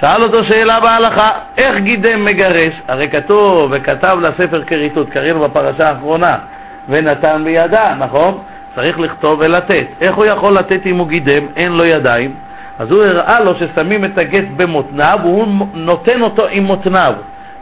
שאל 0.00 0.22
אותו 0.22 0.44
שאלה 0.44 0.74
בהלכה, 0.84 1.28
איך 1.58 1.76
גידם 1.76 2.24
מגרש? 2.24 2.80
הרי 2.88 3.04
כתוב 3.04 3.68
וכתב 3.70 4.18
לספר 4.20 4.64
כריתות, 4.64 5.10
קראנו 5.10 5.40
בפרשה 5.40 5.88
האחרונה, 5.88 6.38
ונתן 6.88 7.42
בידה, 7.44 7.94
נכון? 7.98 8.38
צריך 8.74 8.98
לכתוב 8.98 9.40
ולתת. 9.40 9.86
איך 10.00 10.16
הוא 10.16 10.24
יכול 10.24 10.54
לתת 10.54 10.86
אם 10.86 10.96
הוא 10.96 11.08
גידם, 11.08 11.46
אין 11.56 11.72
לו 11.72 11.84
ידיים? 11.84 12.34
אז 12.78 12.90
הוא 12.90 13.04
הראה 13.04 13.40
לו 13.40 13.54
ששמים 13.54 14.04
את 14.04 14.18
הגט 14.18 14.44
במותניו 14.56 15.18
והוא 15.22 15.46
נותן 15.74 16.22
אותו 16.22 16.46
עם 16.50 16.64
מותניו. 16.64 17.14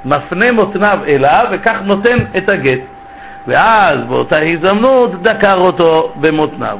מפנה 0.05 0.53
מותניו 0.53 0.99
אליו 1.07 1.45
וכך 1.51 1.77
נותן 1.85 2.19
את 2.37 2.51
הגט. 2.51 2.81
ואז 3.47 3.99
באותה 4.09 4.39
הזדמנות 4.39 5.23
דקר 5.23 5.57
אותו 5.59 6.13
במותניו. 6.21 6.79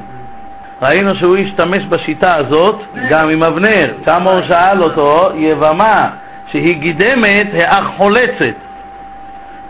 ראינו 0.83 1.15
שהוא 1.15 1.37
השתמש 1.37 1.85
בשיטה 1.85 2.35
הזאת 2.35 2.77
גם 3.11 3.29
עם 3.29 3.43
אבנר. 3.43 3.93
שם 4.09 4.23
הוא 4.23 4.41
שאל 4.49 4.83
אותו, 4.83 5.31
יבמה 5.35 6.11
שהיא 6.51 6.81
גידמת, 6.81 7.47
האח 7.55 7.85
חולצת. 7.97 8.57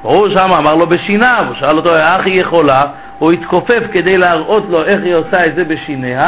הוא 0.03 0.29
שם 0.29 0.53
אמר 0.59 0.75
לו 0.75 0.87
בשיניו, 0.87 1.45
הוא 1.49 1.57
שאל 1.61 1.77
אותו, 1.77 1.95
האח 1.95 2.27
היא 2.27 2.41
יכולה? 2.41 2.81
הוא 3.21 3.33
התכופף 3.33 3.83
כדי 3.93 4.13
להראות 4.13 4.65
לו 4.69 4.85
איך 4.85 5.03
היא 5.05 5.15
עושה 5.15 5.47
את 5.47 5.55
זה 5.55 5.65
בשיניה, 5.65 6.23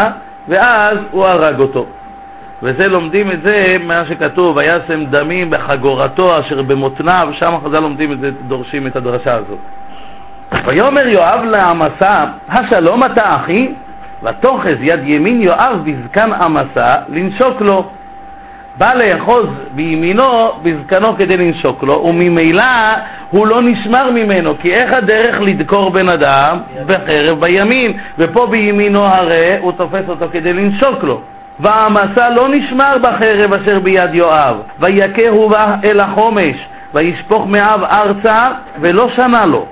ואז 0.49 0.99
הוא 1.11 1.25
הרג 1.25 1.61
אותו. 1.61 1.87
וזה 2.63 2.89
לומדים 2.89 3.31
את 3.31 3.39
זה 3.43 3.57
מה 3.85 4.03
שכתוב, 4.09 4.57
וישם 4.57 5.05
דמים 5.05 5.51
בחגורתו 5.51 6.41
אשר 6.41 6.63
במותניו, 6.63 7.29
שם 7.33 7.55
חז"ל 7.65 7.79
לומדים 7.79 8.13
את 8.13 8.19
זה, 8.21 8.31
דורשים 8.47 8.87
את 8.87 8.97
הדרשה 8.97 9.35
הזאת. 9.35 9.59
ויאמר 10.67 11.09
יואב 11.09 11.45
לעמסה, 11.45 12.25
השלום 12.49 13.01
אתה 13.05 13.29
אחי? 13.37 13.69
ותאחז 14.23 14.77
יד 14.81 15.01
ימין 15.05 15.43
יואב 15.43 15.79
בזקן 15.85 16.33
עמסה 16.33 16.89
לנשוק 17.09 17.61
לו. 17.61 17.91
בא 18.79 18.91
לאחוז 18.95 19.47
בימינו 19.75 20.52
בזקנו 20.62 21.17
כדי 21.17 21.37
לנשוק 21.37 21.83
לו, 21.83 22.05
וממילא 22.09 22.62
הוא 23.31 23.47
לא 23.47 23.57
נשמר 23.62 24.11
ממנו, 24.11 24.55
כי 24.59 24.73
איך 24.73 24.95
הדרך 24.95 25.41
לדקור 25.41 25.91
בן 25.91 26.09
אדם? 26.09 26.59
בחרב 26.87 27.41
בימין, 27.41 27.93
ופה 28.19 28.47
בימינו 28.47 29.05
הרי 29.05 29.59
הוא 29.61 29.73
תופס 29.73 30.09
אותו 30.09 30.26
כדי 30.33 30.52
לנשוק 30.52 31.02
לו. 31.02 31.21
והמסע 31.61 32.31
לא 32.31 32.49
נשמר 32.49 32.99
בחרב 32.99 33.55
אשר 33.55 33.79
ביד 33.79 34.14
יואב, 34.14 34.57
ויכהו 34.81 35.49
בה 35.49 35.75
אל 35.85 36.00
החומש, 36.00 36.57
וישפוך 36.95 37.47
מאב 37.47 37.85
ארצה, 37.85 38.38
ולא 38.81 39.09
שנה 39.17 39.47
לו. 39.47 39.67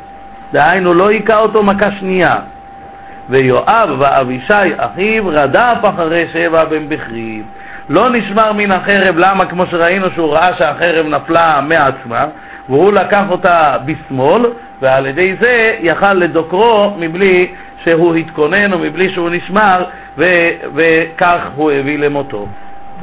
דהיינו, 0.52 0.94
לא 0.94 1.08
היכה 1.08 1.38
אותו 1.38 1.62
מכה 1.62 1.88
שנייה. 2.00 2.36
ויואב 3.28 3.90
ואבישי 3.98 4.74
אחיו 4.76 5.26
רדף 5.26 5.78
אחרי 5.82 6.28
שבע 6.32 6.64
בן 6.64 6.88
בכרי. 6.88 7.42
לא 7.90 8.04
נשמר 8.12 8.52
מן 8.52 8.72
החרב, 8.72 9.18
למה? 9.18 9.44
כמו 9.50 9.66
שראינו 9.66 10.06
שהוא 10.14 10.32
ראה 10.32 10.56
שהחרב 10.58 11.06
נפלה 11.06 11.60
מעצמה, 11.60 12.24
והוא 12.68 12.92
לקח 12.92 13.22
אותה 13.30 13.76
בשמאל, 13.84 14.46
ועל 14.80 15.06
ידי 15.06 15.36
זה 15.40 15.52
יכל 15.80 16.12
לדוקרו 16.12 16.94
מבלי 16.98 17.52
שהוא 17.84 18.14
התכונן 18.14 18.74
ומבלי 18.74 19.14
שהוא 19.14 19.30
נשמר, 19.30 19.84
ו- 20.18 20.50
וכך 20.74 21.40
הוא 21.56 21.70
הביא 21.70 21.98
למותו. 21.98 22.46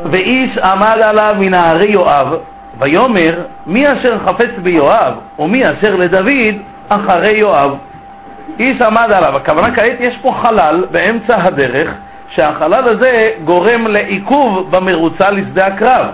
ואיש 0.06 0.58
עמד 0.58 0.98
עליו 1.02 1.36
מנערי 1.40 1.92
יואב, 1.92 2.34
ויאמר, 2.80 3.42
מי 3.66 3.94
אשר 3.94 4.18
חפץ 4.26 4.52
ביואב, 4.58 5.14
ומי 5.40 5.64
אשר 5.72 5.96
לדוד, 5.96 6.56
אחרי 6.90 7.38
יואב. 7.38 7.78
איש 8.60 8.82
עמד 8.82 9.12
עליו, 9.12 9.38
הכוונה 9.38 9.76
כעת 9.76 10.00
יש 10.00 10.18
פה 10.22 10.36
חלל 10.44 10.86
באמצע 10.92 11.38
הדרך, 11.44 11.92
שהחלל 12.30 12.90
הזה 12.90 13.20
גורם 13.44 13.88
לעיכוב 13.88 14.72
במרוצה 14.72 15.30
לשדה 15.32 15.68
הקרב. 15.68 16.08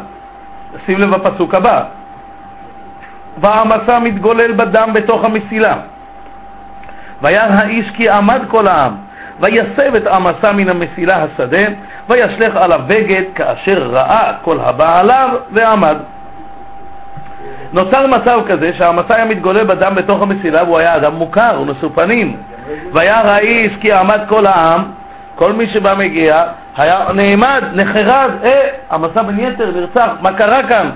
שים 0.86 1.00
לב 1.00 1.15
בפסוק 1.15 1.55
הבא, 1.55 1.84
והמסע 3.38 4.00
מתגולל 4.00 4.51
בדם 4.51 4.89
בתוך 4.93 5.25
המסילה. 5.25 5.75
וירא 7.22 7.55
האיש 7.60 7.86
כי 7.96 8.10
עמד 8.10 8.41
כל 8.48 8.65
העם, 8.67 8.96
ויסב 9.39 9.96
את 9.96 10.08
המסע 10.08 10.51
מן 10.51 10.70
המסילה 10.70 11.24
השדה, 11.24 11.67
וישלך 12.10 12.55
עליו 12.55 12.79
בגד 12.88 13.24
כאשר 13.36 13.84
ראה 13.84 14.34
כל 14.41 14.60
הבא 14.60 15.00
עליו 15.00 15.29
ועמד. 15.51 15.98
נוצר 17.74 18.08
מצב 18.08 18.39
כזה 18.48 18.72
שהמסע 18.74 19.15
היה 19.15 19.25
מתגולל 19.25 19.63
בדם 19.63 19.96
בתוך 19.96 20.22
המסילה 20.22 20.63
והוא 20.63 20.79
היה 20.79 20.96
אדם 20.96 21.15
מוכר, 21.15 21.55
הוא 21.55 21.67
נשוא 21.67 21.89
פנים. 21.96 22.38
וירא 22.93 23.32
האיש 23.32 23.72
כי 23.82 23.91
עמד 23.91 24.20
כל 24.27 24.46
העם, 24.46 24.84
כל 25.44 25.54
מי 25.54 25.68
שבא 25.74 25.92
מגיע, 25.98 26.44
היה 26.78 27.00
נעמד, 27.14 27.64
נחרד, 27.74 28.30
אה, 28.46 28.68
המסע 28.90 29.22
בן 29.22 29.40
יתר 29.40 29.72
נרצח, 29.76 30.10
מה 30.22 30.34
קרה 30.34 30.64
כאן? 30.70 30.90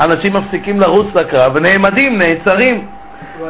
אנשים 0.00 0.32
מפסיקים 0.32 0.80
לרוץ 0.80 1.06
לקרב 1.14 1.52
ונעמדים, 1.54 2.18
נעצרים. 2.18 2.86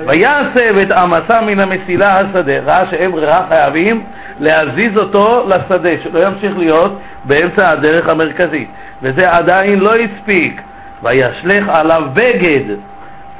ויסב 0.06 0.78
את 0.82 0.92
המסע 0.92 1.40
מן 1.40 1.61
המסילה 1.61 2.12
השדה, 2.12 2.59
ראה 2.64 2.90
שאין 2.90 3.12
ברירה 3.12 3.47
חייבים 3.52 4.04
להזיז 4.40 4.97
אותו 4.97 5.44
לשדה, 5.49 5.90
שלא 6.02 6.26
ימשיך 6.26 6.59
להיות 6.59 6.99
באמצע 7.25 7.71
הדרך 7.71 8.09
המרכזית, 8.09 8.68
וזה 9.02 9.30
עדיין 9.30 9.78
לא 9.80 9.94
הספיק. 9.94 10.62
וישלך 11.02 11.68
עליו 11.68 12.02
בגד. 12.12 12.76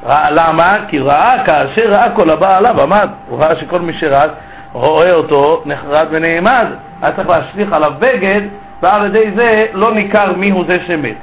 למה? 0.09 0.77
כי 0.87 0.99
ראה, 0.99 1.45
כאשר 1.45 1.89
ראה 1.89 2.09
כל 2.15 2.29
הבא 2.29 2.57
עליו, 2.57 2.81
עמד. 2.81 3.09
הוא 3.27 3.39
ראה 3.39 3.55
שכל 3.55 3.79
מי 3.79 3.93
שרק 3.93 4.29
רואה 4.73 5.13
אותו 5.13 5.61
נחרד 5.65 6.07
ונעמד. 6.11 6.67
היה 7.03 7.15
צריך 7.15 7.29
להשליך 7.29 7.73
עליו 7.73 7.93
בגד, 7.99 8.41
ועל 8.81 9.05
ידי 9.05 9.31
זה 9.35 9.65
לא 9.73 9.93
ניכר 9.93 10.33
מיהו 10.33 10.63
זה 10.67 10.77
שמת. 10.87 11.15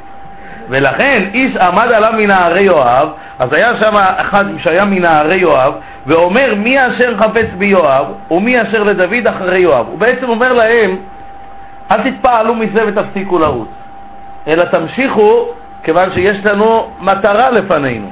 ולכן 0.68 1.24
איש 1.34 1.56
עמד 1.56 1.92
עליו 1.92 2.12
מנערי 2.16 2.64
יואב, 2.64 3.08
אז 3.38 3.52
היה 3.52 3.68
שם 3.80 3.92
אחד 4.16 4.44
שהיה 4.58 4.84
מנערי 4.84 5.36
יואב, 5.36 5.74
ואומר 6.06 6.54
מי 6.54 6.76
אשר 6.78 7.16
חפץ 7.16 7.46
ביואב 7.58 8.06
ומי 8.30 8.62
אשר 8.62 8.82
לדוד 8.82 9.26
אחרי 9.26 9.62
יואב. 9.62 9.86
הוא 9.86 9.98
בעצם 9.98 10.28
אומר 10.28 10.48
להם, 10.48 10.96
אל 11.92 12.10
תתפעלו 12.10 12.54
מזה 12.54 12.80
ותפסיקו 12.86 13.38
לרוץ, 13.38 13.68
אלא 14.46 14.64
תמשיכו 14.64 15.48
כיוון 15.82 16.12
שיש 16.14 16.44
לנו 16.44 16.90
מטרה 17.00 17.50
לפנינו. 17.50 18.08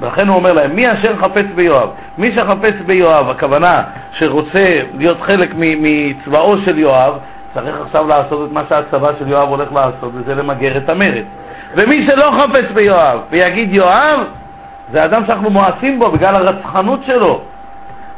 ולכן 0.00 0.28
הוא 0.28 0.36
אומר 0.36 0.52
להם, 0.52 0.76
מי 0.76 0.92
אשר 0.92 1.16
חפץ 1.16 1.46
ביואב? 1.54 1.88
מי 2.18 2.32
שחפץ 2.34 2.74
ביואב, 2.86 3.28
הכוונה 3.28 3.74
שרוצה 4.12 4.64
להיות 4.94 5.20
חלק 5.20 5.50
מצבאו 5.56 6.58
של 6.58 6.78
יואב, 6.78 7.14
צריך 7.54 7.76
עכשיו 7.86 8.08
לעשות 8.08 8.48
את 8.48 8.52
מה 8.52 8.60
שהצבא 8.68 9.10
של 9.18 9.28
יואב 9.28 9.48
הולך 9.48 9.72
לעשות, 9.72 10.10
וזה 10.14 10.34
למגר 10.34 10.76
את 10.76 10.88
המרד. 10.88 11.24
ומי 11.74 12.06
שלא 12.10 12.30
חפץ 12.38 12.64
ביואב 12.74 13.20
ויגיד 13.30 13.74
יואב, 13.74 14.20
זה 14.92 15.04
אדם 15.04 15.26
שאנחנו 15.26 15.50
מואסים 15.50 15.98
בו 15.98 16.10
בגלל 16.10 16.34
הרצחנות 16.36 17.00
שלו. 17.06 17.40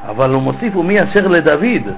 אבל 0.09 0.31
הוא 0.31 0.43
מוסיף, 0.43 0.77
ומי 0.77 1.03
אשר 1.03 1.27
לדוד? 1.27 1.95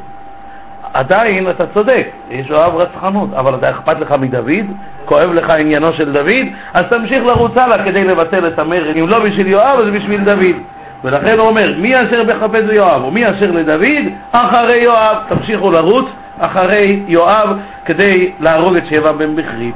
עדיין 0.94 1.50
אתה 1.50 1.66
צודק, 1.66 2.06
יש 2.30 2.50
אוהב 2.50 2.74
רצחנות, 2.74 3.28
אבל 3.34 3.54
אתה 3.54 3.70
אכפת 3.70 4.00
לך 4.00 4.14
מדוד? 4.20 4.66
כואב 5.04 5.32
לך 5.32 5.50
עניינו 5.60 5.92
של 5.92 6.12
דוד? 6.12 6.46
אז 6.74 6.82
תמשיך 6.90 7.24
לרוץ 7.24 7.52
הלאה 7.56 7.84
כדי 7.84 8.04
לבטל 8.04 8.48
את 8.48 8.58
המרד. 8.58 8.96
אם 8.96 9.08
לא 9.08 9.18
בשביל 9.18 9.46
יואב, 9.46 9.78
אז 9.80 9.88
בשביל 9.92 10.24
דוד. 10.24 10.56
ולכן 11.04 11.38
הוא 11.38 11.48
אומר, 11.48 11.74
מי 11.78 11.92
אשר 11.92 12.24
בחפץ 12.24 12.64
יואב 12.72 13.04
ומי 13.04 13.30
אשר 13.30 13.50
לדוד, 13.50 14.04
אחרי 14.32 14.82
יואב. 14.84 15.16
תמשיכו 15.28 15.70
לרוץ 15.70 16.06
אחרי 16.38 17.00
יואב 17.06 17.56
כדי 17.84 18.32
להרוג 18.40 18.76
את 18.76 18.86
שבע 18.86 19.12
בן 19.12 19.36
בכרי. 19.36 19.72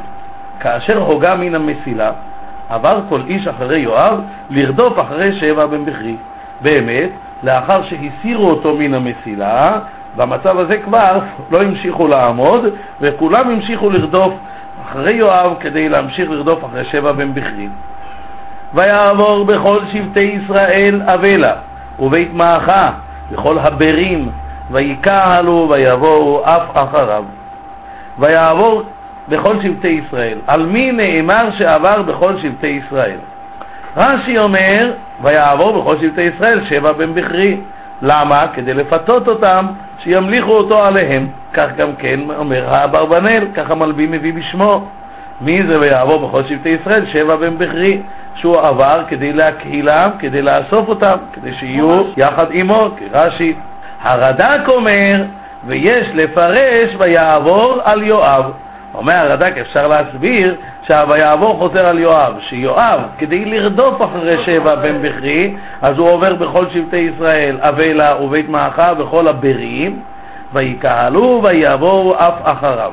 כאשר 0.61 0.99
הוגה 0.99 1.35
מן 1.35 1.55
המסילה, 1.55 2.11
עבר 2.69 3.01
כל 3.09 3.21
איש 3.29 3.47
אחרי 3.47 3.79
יואב 3.79 4.21
לרדוף 4.51 4.99
אחרי 5.01 5.39
שבע 5.41 5.67
בן 5.67 5.85
בכרי. 5.85 6.17
באמת, 6.61 7.11
לאחר 7.43 7.83
שהסירו 7.89 8.51
אותו 8.51 8.77
מן 8.77 8.95
המסילה, 8.95 9.65
במצב 10.19 10.59
הזה 10.59 10.79
כבר 10.79 11.19
לא 11.51 11.63
המשיכו 11.63 12.09
לעמוד, 12.09 12.65
וכולם 13.01 13.51
המשיכו 13.51 13.91
לרדוף 13.91 14.35
אחרי 14.87 15.15
יואב 15.15 15.55
כדי 15.61 15.89
להמשיך 15.89 16.31
לרדוף 16.31 16.65
אחרי 16.65 16.85
שבע 16.85 17.13
בן 17.13 17.35
בכרי. 17.35 17.69
ויעבור 18.75 19.45
בכל 19.45 19.79
שבטי 19.93 20.21
ישראל 20.21 21.03
אבלה, 21.15 21.55
ובית 21.99 22.35
מעכה, 22.35 22.85
בכל 23.33 23.59
הברים, 23.59 24.31
ויקהלו 24.71 25.69
ויבואו 25.71 26.43
אף 26.45 26.63
אחריו. 26.75 27.25
ויעבור 28.19 28.83
בכל 29.29 29.63
שבטי 29.63 30.03
ישראל. 30.07 30.39
על 30.47 30.67
מי 30.67 30.93
נאמר 30.93 31.51
שעבר 31.59 32.03
בכל 32.03 32.39
שבטי 32.43 32.81
ישראל? 32.87 33.19
רש"י 33.97 34.39
אומר, 34.39 34.93
ויעבור 35.23 35.81
בכל 35.81 35.97
שבטי 36.01 36.23
ישראל 36.23 36.65
שבע 36.69 36.93
בן 36.93 37.15
בכרי. 37.15 37.61
למה? 38.03 38.49
כדי 38.55 38.75
לפתות 38.75 39.29
אותם 39.29 39.67
שימליכו 40.09 40.53
אותו 40.53 40.85
עליהם. 40.85 41.27
כך 41.53 41.67
גם 41.77 41.97
כן 41.99 42.21
אומר 42.37 42.75
האברבנאל, 42.75 43.47
ככה 43.55 43.75
מלבי 43.75 44.07
מביא 44.07 44.33
בשמו. 44.33 44.89
מי 45.41 45.63
זה 45.67 45.81
ויעבור 45.81 46.29
בכל 46.29 46.43
שבטי 46.45 46.69
ישראל? 46.69 47.07
שבע 47.13 47.37
בן 47.37 47.59
בכרי, 47.59 48.01
שהוא 48.35 48.61
עבר 48.61 49.03
כדי 49.09 49.33
להקהילם, 49.33 50.11
כדי 50.19 50.43
לאסוף 50.43 50.89
אותם, 50.89 51.17
כדי 51.33 51.55
שיהיו 51.55 52.03
יחד 52.17 52.47
עמו, 52.53 52.91
כרש"י. 52.99 53.55
הרד"ק 54.03 54.69
אומר, 54.69 55.25
ויש 55.67 56.07
לפרש 56.15 56.97
ויעבור 56.99 57.79
על 57.85 58.03
יואב. 58.03 58.45
אומר 58.95 59.15
הרד"ק, 59.17 59.59
אפשר 59.59 59.89
להסביר 59.89 60.55
שה"ויעבור" 60.89 61.59
חוזר 61.59 61.87
על 61.87 61.99
יואב, 61.99 62.35
שיואב, 62.41 63.01
כדי 63.19 63.45
לרדוף 63.45 64.03
אחרי 64.03 64.45
שבע 64.45 64.75
בן 64.75 65.03
בכרי, 65.03 65.55
אז 65.83 65.99
הוא 65.99 66.09
עובר 66.09 66.35
בכל 66.35 66.67
שבטי 66.75 66.97
ישראל, 66.97 67.57
אבלה 67.61 68.23
ובית 68.23 68.49
מעכה 68.49 68.93
וכל 68.99 69.29
הברים, 69.29 70.01
ויקהלו 70.53 71.43
ויעבורו 71.45 72.13
אף 72.15 72.35
אחריו. 72.43 72.93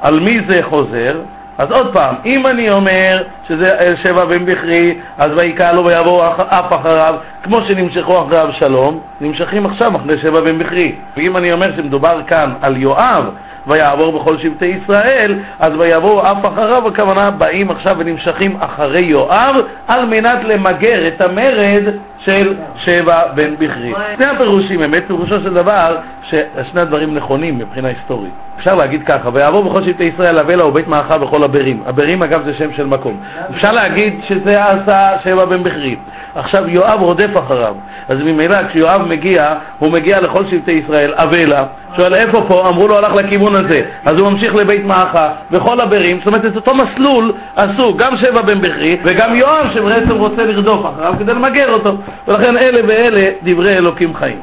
על 0.00 0.20
מי 0.20 0.40
זה 0.48 0.56
חוזר? 0.62 1.20
אז 1.58 1.70
עוד 1.70 1.94
פעם, 1.94 2.14
אם 2.26 2.46
אני 2.46 2.70
אומר 2.70 3.22
שזה 3.48 3.66
שבע 4.02 4.24
בן 4.24 4.46
בכרי, 4.46 4.94
אז 5.18 5.30
ויקהלו 5.36 5.84
ויעבורו 5.84 6.22
אף 6.48 6.72
אחריו, 6.72 7.14
כמו 7.42 7.56
שנמשכו 7.68 8.22
אחרי 8.22 8.42
אבשלום, 8.42 9.00
נמשכים 9.20 9.66
עכשיו 9.66 9.96
אחרי 9.96 10.18
שבע 10.18 10.40
בן 10.40 10.58
בכרי. 10.58 10.92
ואם 11.16 11.36
אני 11.36 11.52
אומר 11.52 11.76
שמדובר 11.76 12.22
כאן 12.26 12.52
על 12.62 12.76
יואב, 12.76 13.24
ויעבור 13.66 14.20
בכל 14.20 14.38
שבטי 14.38 14.66
ישראל, 14.66 15.34
אז 15.60 15.70
ויבואו 15.78 16.32
אף 16.32 16.46
אחריו, 16.46 16.88
הכוונה 16.88 17.30
באים 17.30 17.70
עכשיו 17.70 17.96
ונמשכים 17.98 18.56
אחרי 18.60 19.04
יואב 19.04 19.54
על 19.88 20.04
מנת 20.04 20.44
למגר 20.44 21.08
את 21.08 21.20
המרד 21.20 21.82
של 22.24 22.54
שבע 22.86 23.22
בן 23.34 23.54
בכרי. 23.58 23.92
שני 24.16 24.26
הפירושים, 24.26 24.80
באמת 24.80 25.06
פירושו 25.06 25.40
של 25.40 25.54
דבר 25.54 25.96
ששני 26.28 26.80
הדברים 26.80 27.14
נכונים 27.14 27.58
מבחינה 27.58 27.88
היסטורית. 27.88 28.32
אפשר 28.58 28.74
להגיד 28.74 29.02
ככה, 29.02 29.28
ויעבור 29.32 29.64
בכל 29.64 29.82
שבטי 29.84 30.04
ישראל 30.04 30.38
אבלה 30.38 30.66
ובית 30.66 30.88
מעכה 30.88 31.18
בכל 31.18 31.42
הברים. 31.44 31.82
הברים 31.86 32.22
אגב 32.22 32.44
זה 32.44 32.54
שם 32.54 32.72
של 32.76 32.86
מקום. 32.86 33.16
אפשר 33.50 33.72
להגיד 33.72 34.20
שזה 34.28 34.62
עשה 34.62 35.04
שבע 35.24 35.44
בן 35.44 35.62
בכרי. 35.62 35.96
עכשיו 36.34 36.68
יואב 36.68 37.00
רודף 37.00 37.38
אחריו, 37.38 37.74
אז 38.08 38.18
ממילא 38.18 38.68
כשיואב 38.68 39.02
מגיע, 39.08 39.54
הוא 39.78 39.92
מגיע 39.92 40.20
לכל 40.20 40.44
שבטי 40.50 40.72
ישראל, 40.72 41.14
אבלה, 41.16 41.64
שואל 41.96 42.14
איפה 42.14 42.44
פה? 42.48 42.68
אמרו 42.68 42.88
לו 42.88 42.96
הלך 42.96 43.12
לכיוון 43.12 43.54
הזה, 43.54 43.82
אז 44.04 44.20
הוא 44.20 44.30
ממשיך 44.30 44.54
לבית 44.54 44.84
מעכה, 44.84 45.28
וכל 45.50 45.76
הברים, 45.82 46.18
זאת 46.18 46.26
אומרת 46.26 46.46
את 46.46 46.56
אותו 46.56 46.72
מסלול 46.74 47.32
עשו 47.56 47.96
גם 47.96 48.16
שבע 48.16 48.42
בן 48.42 48.60
בכרי 48.60 48.96
וגם 49.04 49.36
יואב 49.36 49.66
שבעצם 49.74 50.16
רוצה 50.16 50.44
לרדוף 50.44 50.86
אחריו 50.86 51.14
כדי 51.18 51.34
למגר 51.34 51.72
אותו, 51.72 51.96
ולכן 52.28 52.56
אלה 52.56 52.82
ואלה 52.86 53.30
דברי 53.42 53.76
אלוקים 53.76 54.14
חיים. 54.14 54.38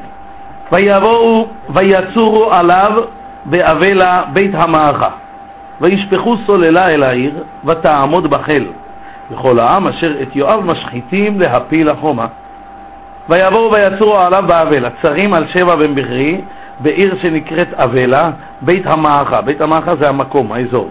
ויבואו 0.71 1.47
ויצורו 1.69 2.51
עליו 2.51 3.03
באבלה 3.45 4.23
בית 4.33 4.51
המעכה, 4.53 5.09
וישפכו 5.81 6.35
סוללה 6.45 6.87
אל 6.89 7.03
העיר, 7.03 7.43
ותעמוד 7.65 8.29
בחיל. 8.29 8.67
וכל 9.31 9.59
העם 9.59 9.87
אשר 9.87 10.21
את 10.21 10.35
יואב 10.35 10.65
משחיתים 10.65 11.39
להפיל 11.39 11.91
החומה. 11.91 12.27
ויבואו 13.29 13.71
ויצורו 13.73 14.17
עליו 14.17 14.43
באבלה, 14.47 14.89
צרים 15.01 15.33
על 15.33 15.47
שבע 15.47 15.75
בן 15.75 15.95
בכרי, 15.95 16.41
בעיר 16.79 17.15
שנקראת 17.21 17.73
אבלה, 17.73 18.23
בית 18.61 18.87
המעכה. 18.87 19.41
בית 19.41 19.61
המעכה 19.61 19.95
זה 19.95 20.09
המקום, 20.09 20.51
האזור. 20.51 20.89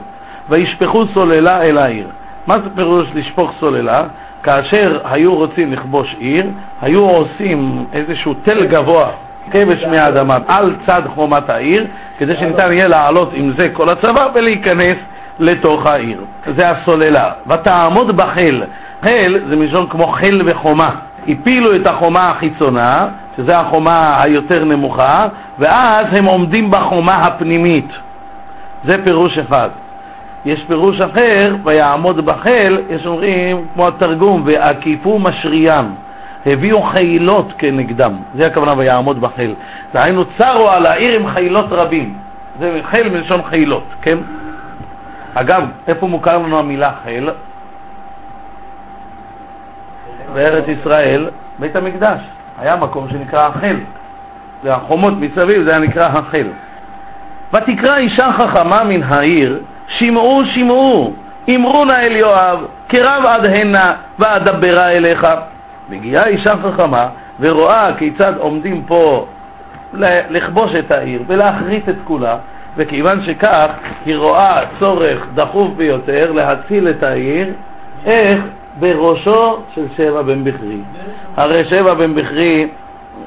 וישפכו 0.49 1.05
סוללה 1.15 1.63
אל 1.63 1.79
העיר. 1.79 2.07
מה 2.47 2.55
זה 2.55 2.71
פירוש 2.75 3.07
לשפוך 3.15 3.53
סוללה? 3.61 4.03
כאשר 4.43 5.01
היו 5.05 5.35
רוצים 5.35 5.73
לכבוש 5.73 6.17
עיר, 6.19 6.47
היו 6.83 7.09
עושים 7.09 7.85
איזשהו 7.93 8.35
תל 8.35 8.67
גבוה, 8.67 9.11
כבש 9.51 9.85
מהאדמה, 9.91 10.35
על 10.49 10.77
צד 10.87 11.03
חומת 11.15 11.51
העיר, 11.51 11.87
כדי 12.19 12.37
שניתן 12.37 12.73
יהיה 12.73 12.89
לעלות 12.89 13.31
עם 13.35 13.53
זה 13.59 13.69
כל 13.69 13.87
הצבא 13.93 14.29
ולהיכנס 14.35 14.97
לתוך 15.39 15.87
העיר. 15.87 16.21
זה 16.57 16.69
הסוללה. 16.69 17.31
ותעמוד 17.47 18.17
בחיל. 18.17 18.63
חיל 19.03 19.41
זה 19.49 19.57
מלשון 19.57 19.87
כמו 19.87 20.07
חיל 20.07 20.43
וחומה. 20.47 20.91
הפילו 21.29 21.77
את 21.77 21.91
החומה 21.91 22.31
החיצונה, 22.31 23.09
שזה 23.37 23.59
החומה 23.59 24.19
היותר 24.23 24.65
נמוכה, 24.65 25.29
ואז 25.59 26.07
הם 26.19 26.25
עומדים 26.25 26.71
בחומה 26.71 27.17
הפנימית. 27.27 27.89
זה 28.85 28.93
פירוש 29.07 29.39
אחד. 29.39 29.69
יש 30.45 30.65
פירוש 30.69 31.01
אחר, 31.01 31.57
ויעמוד 31.65 32.27
בחיל, 32.27 32.81
יש 32.91 33.07
אומרים, 33.07 33.65
כמו 33.75 33.89
התרגום, 33.89 34.43
והקיפו 34.47 35.19
משריים. 35.19 35.95
הביאו 36.47 36.83
חילות 36.83 37.53
כנגדם, 37.59 38.17
זה 38.35 38.47
הכוונה 38.47 38.73
ויעמוד 38.77 39.21
בחיל. 39.21 39.55
דהיינו 39.95 40.25
צרו 40.39 40.71
על 40.71 40.87
העיר 40.87 41.21
עם 41.21 41.29
חילות 41.29 41.67
רבים, 41.71 42.15
זה 42.61 42.81
חיל 42.85 43.09
מלשון 43.09 43.41
חילות, 43.43 43.85
כן? 44.03 44.19
אגב, 45.35 45.63
איפה 45.89 46.07
מוכר 46.07 46.39
לנו 46.39 46.59
המילה 46.59 46.93
חיל? 47.05 47.31
בארץ 50.35 50.65
ישראל, 50.69 51.31
בית 51.59 51.77
המקדש. 51.77 52.21
היה 52.59 52.77
מקום 52.77 53.09
שנקרא 53.11 53.47
החיל. 53.49 53.81
והחומות 54.65 55.15
מסביב 55.21 55.63
זה 55.63 55.71
היה 55.71 55.79
נקרא 55.79 56.09
החיל. 56.09 56.47
ותקרא 57.55 57.97
אישה 57.97 58.33
חכמה 58.33 58.85
מן 58.85 59.03
העיר, 59.03 59.61
שמעו 59.87 60.41
שמעו, 60.55 61.13
אמרו 61.55 61.85
נא 61.85 61.95
אל 61.95 62.17
יואב, 62.17 62.65
קרב 62.89 63.25
עד 63.27 63.47
הנה 63.47 63.83
ואדברה 64.19 64.91
אליך. 64.91 65.27
מגיעה 65.91 66.23
אישה 66.27 66.53
חכמה 66.63 67.09
ורואה 67.41 67.95
כיצד 67.99 68.39
עומדים 68.39 68.83
פה 68.87 69.27
לכבוש 70.31 70.75
את 70.79 70.91
העיר 70.91 71.23
ולהחריט 71.27 71.89
את 71.89 71.95
כולה, 72.05 72.37
וכיוון 72.77 73.25
שכך 73.27 73.71
היא 74.07 74.17
רואה 74.17 74.61
צורך 74.79 75.27
דחוף 75.35 75.69
ביותר 75.77 76.33
להציל 76.33 76.89
את 76.89 77.03
העיר, 77.03 77.53
איך? 78.07 78.39
בראשו 78.81 79.63
של 79.75 79.85
שבע 79.97 80.23
בן 80.23 80.45
בכרי. 80.45 80.79
הרי 81.37 81.65
שבע 81.65 81.95
בן 81.95 82.15
בכרי 82.15 82.69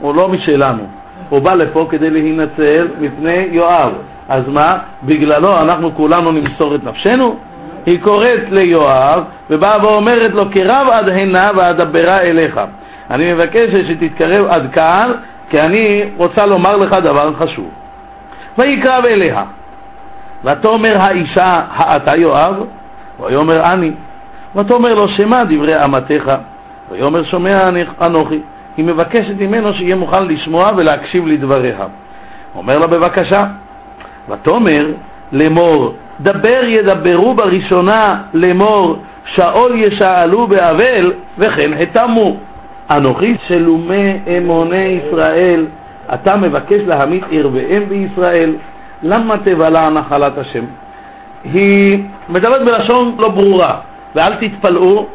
הוא 0.02 0.16
לא 0.16 0.28
משלנו, 0.28 0.84
הוא 1.30 1.40
בא 1.40 1.54
לפה 1.54 1.88
כדי 1.90 2.10
להינצל 2.10 2.88
מפני 3.00 3.48
יואב. 3.52 3.94
אז 4.30 4.44
מה? 4.48 4.78
בגללו 5.04 5.62
אנחנו 5.62 5.96
כולנו 5.96 6.32
נמסור 6.32 6.76
את 6.76 6.84
נפשנו? 6.84 7.36
היא 7.86 8.02
קוראת 8.02 8.40
ליואב 8.52 9.24
ובאה 9.50 9.84
ואומרת 9.84 10.32
לו, 10.34 10.50
קרב 10.52 10.88
עד 10.92 11.10
הנה 11.10 11.52
ואדברה 11.56 12.22
אליך. 12.22 12.60
אני 13.12 13.34
מבקשת 13.34 13.88
שתתקרב 13.88 14.46
עד 14.50 14.74
כאן, 14.74 15.12
כי 15.50 15.62
אני 15.62 16.04
רוצה 16.18 16.46
לומר 16.46 16.78
לך 16.78 16.92
דבר 16.92 17.34
חשוב. 17.34 17.72
ויקרב 18.58 19.06
אליה. 19.06 19.44
ותאמר 20.44 20.98
האישה, 20.98 21.54
האתה 21.70 22.16
יואב? 22.16 22.56
ויאמר 23.20 23.74
אני. 23.74 23.92
ותאמר 24.56 24.94
לו, 24.94 25.10
שמע 25.10 25.44
דברי 25.44 25.84
אמתך? 25.86 26.26
ויאמר 26.92 27.24
שומע 27.24 27.70
אנוכי. 28.02 28.40
היא 28.78 28.86
מבקשת 28.86 29.34
ממנו 29.40 29.74
שיהיה 29.74 29.96
מוכן 29.96 30.28
לשמוע 30.28 30.70
ולהקשיב 30.76 31.28
לדבריה. 31.28 31.78
אומר 32.56 32.78
לה 32.78 32.88
בבקשה, 32.88 33.46
ותאמר 34.30 34.88
לאמור, 35.32 35.94
דבר 36.22 36.64
ידברו 36.64 37.34
בראשונה 37.34 38.02
לאמור, 38.34 38.96
שאול 39.36 39.76
ישאלו 39.76 40.48
באבל, 40.48 41.14
וכן 41.38 41.74
התמו. 41.74 42.38
אנוכי 42.98 43.36
שלומי 43.48 44.20
אמוני 44.38 45.00
ישראל, 45.08 45.66
אתה 46.14 46.38
מבקש 46.38 46.82
להמית 46.88 47.24
ואם 47.54 47.84
בישראל, 47.90 48.56
למה 49.04 49.38
תבלע 49.38 49.90
נחלת 49.90 50.38
השם? 50.38 50.64
היא 51.44 52.04
מדברת 52.30 52.66
בלשון 52.66 53.16
לא 53.20 53.30
ברורה, 53.30 53.76
ואל 54.16 54.34
תתפלאו, 54.36 55.06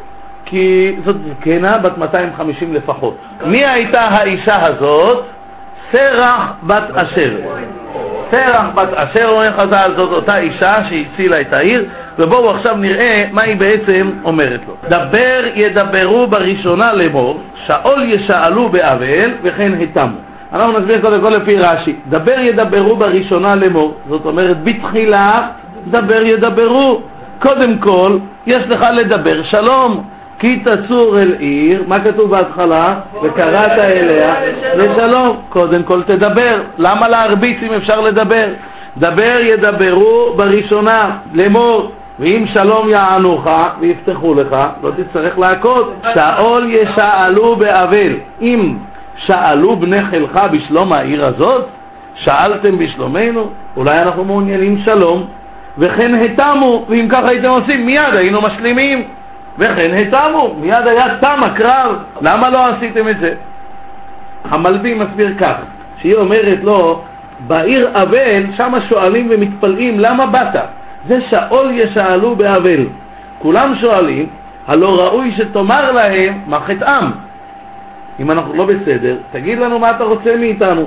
כי 0.44 0.96
זאת 1.04 1.16
זקנה 1.28 1.78
בת 1.82 1.98
250 1.98 2.74
לפחות. 2.74 3.16
מי 3.46 3.60
הייתה 3.66 4.00
האישה 4.00 4.66
הזאת? 4.66 5.24
סרח 5.92 6.52
בת 6.62 6.90
אשר. 6.94 7.30
סרח 8.30 8.66
בת 8.74 8.88
אשר, 8.94 9.28
אומר 9.32 9.52
חז"ל, 9.52 9.92
זאת 9.96 10.12
אותה 10.12 10.38
אישה 10.38 10.74
שהצילה 10.88 11.40
את 11.40 11.52
העיר, 11.52 11.84
ובואו 12.18 12.50
עכשיו 12.50 12.76
נראה 12.76 13.24
מה 13.32 13.42
היא 13.42 13.56
בעצם 13.56 14.10
אומרת 14.24 14.60
לו. 14.68 14.74
דבר 14.88 15.40
ידברו 15.54 16.26
בראשונה 16.26 16.92
לאמור, 16.92 17.40
שאול 17.66 18.02
ישאלו 18.02 18.68
באבל, 18.68 19.30
וכן 19.42 19.72
התמו. 19.82 20.16
אנחנו 20.52 20.78
נסביר 20.78 21.00
קודם 21.00 21.20
כל 21.20 21.34
לפי 21.34 21.56
רש"י. 21.56 21.96
דבר 22.08 22.38
ידברו 22.38 22.96
בראשונה 22.96 23.50
לאמור, 23.56 23.94
זאת 24.08 24.24
אומרת 24.24 24.64
בתחילה 24.64 25.48
דבר 25.86 26.22
ידברו. 26.22 27.00
קודם 27.38 27.78
כל, 27.78 28.18
יש 28.46 28.62
לך 28.68 28.84
לדבר 28.92 29.42
שלום. 29.42 30.04
כי 30.38 30.58
תצור 30.58 31.18
אל 31.18 31.34
עיר, 31.38 31.84
מה 31.86 32.04
כתוב 32.04 32.30
בהתחלה? 32.30 32.94
וקראת 33.22 33.70
אליה 33.70 34.26
לשלום. 34.74 35.36
קודם 35.48 35.82
כל 35.82 36.02
תדבר. 36.02 36.62
למה 36.78 37.08
להרביץ 37.08 37.56
אם 37.62 37.72
אפשר 37.72 38.00
לדבר? 38.00 38.48
דבר 38.96 39.40
ידברו 39.40 40.34
בראשונה, 40.36 41.10
לאמור, 41.32 41.92
ואם 42.18 42.44
שלום 42.54 42.88
יענוך 42.88 43.46
ויפתחו 43.80 44.34
לך, 44.34 44.56
לא 44.82 44.90
תצטרך 44.96 45.38
להכות. 45.38 45.94
שאול 46.14 46.70
ישאלו 46.70 47.56
באבל. 47.56 48.12
אם 48.40 48.76
שאלו 49.16 49.76
בני 49.76 50.04
חילך 50.04 50.40
בשלום 50.52 50.92
העיר 50.92 51.26
הזאת, 51.26 51.64
שאלתם 52.14 52.78
בשלומנו, 52.78 53.50
אולי 53.76 54.02
אנחנו 54.02 54.24
מעוניינים 54.24 54.78
שלום, 54.84 55.26
וכן 55.78 56.14
התמו, 56.14 56.84
ואם 56.88 57.08
ככה 57.10 57.28
הייתם 57.28 57.48
עושים, 57.48 57.86
מיד 57.86 58.14
היינו 58.14 58.40
משלימים. 58.42 59.04
וכן 59.58 59.94
התמו, 59.94 60.56
מיד 60.60 60.86
היה 60.86 61.18
תם 61.20 61.44
הקרב, 61.44 61.96
למה 62.20 62.50
לא 62.50 62.66
עשיתם 62.66 63.08
את 63.08 63.18
זה? 63.18 63.34
המלבי 64.44 64.94
מסביר 64.94 65.34
כך, 65.38 65.56
שהיא 66.00 66.14
אומרת 66.14 66.58
לו, 66.62 67.02
בעיר 67.46 67.90
אבל, 67.94 68.42
שם 68.56 68.72
שואלים 68.88 69.26
ומתפלאים, 69.30 70.00
למה 70.00 70.26
באת? 70.26 70.60
זה 71.08 71.18
שאול 71.30 71.70
ישאלו 71.74 72.36
באבל. 72.36 72.86
כולם 73.38 73.74
שואלים, 73.80 74.26
הלא 74.66 74.96
ראוי 74.96 75.34
שתאמר 75.36 75.92
להם 75.92 76.38
מה 76.46 76.60
חטאם. 76.60 77.04
אם 78.20 78.30
אנחנו 78.30 78.54
לא 78.54 78.64
בסדר, 78.64 79.16
תגיד 79.32 79.58
לנו 79.58 79.78
מה 79.78 79.90
אתה 79.90 80.04
רוצה 80.04 80.36
מאיתנו. 80.36 80.86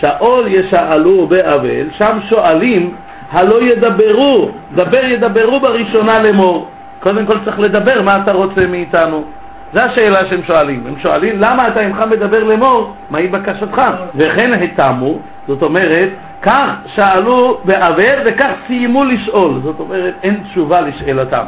שאול 0.00 0.46
ישאלו 0.48 1.26
באבל, 1.26 1.86
שם 1.98 2.18
שואלים, 2.28 2.94
הלא 3.32 3.62
ידברו, 3.62 4.50
דבר 4.74 5.04
ידברו 5.04 5.60
בראשונה 5.60 6.18
לאמור. 6.22 6.68
קודם 7.00 7.26
כל 7.26 7.38
צריך 7.44 7.58
לדבר 7.58 8.02
מה 8.02 8.22
אתה 8.22 8.32
רוצה 8.32 8.66
מאיתנו. 8.66 9.24
זו 9.72 9.80
השאלה 9.80 10.28
שהם 10.30 10.40
שואלים. 10.46 10.82
הם 10.86 10.94
שואלים 11.02 11.36
למה 11.38 11.68
אתה 11.68 11.80
אינך 11.80 12.02
מדבר 12.10 12.44
לאמור, 12.44 12.94
מהי 13.10 13.26
בקשתך? 13.26 13.82
וכן 14.14 14.62
התמו, 14.62 15.18
זאת 15.46 15.62
אומרת, 15.62 16.08
כך 16.42 16.70
שאלו 16.94 17.60
באבל 17.64 18.18
וכך 18.26 18.52
סיימו 18.66 19.04
לשאול. 19.04 19.60
זאת 19.62 19.80
אומרת, 19.80 20.14
אין 20.22 20.40
תשובה 20.50 20.80
לשאלתם. 20.80 21.44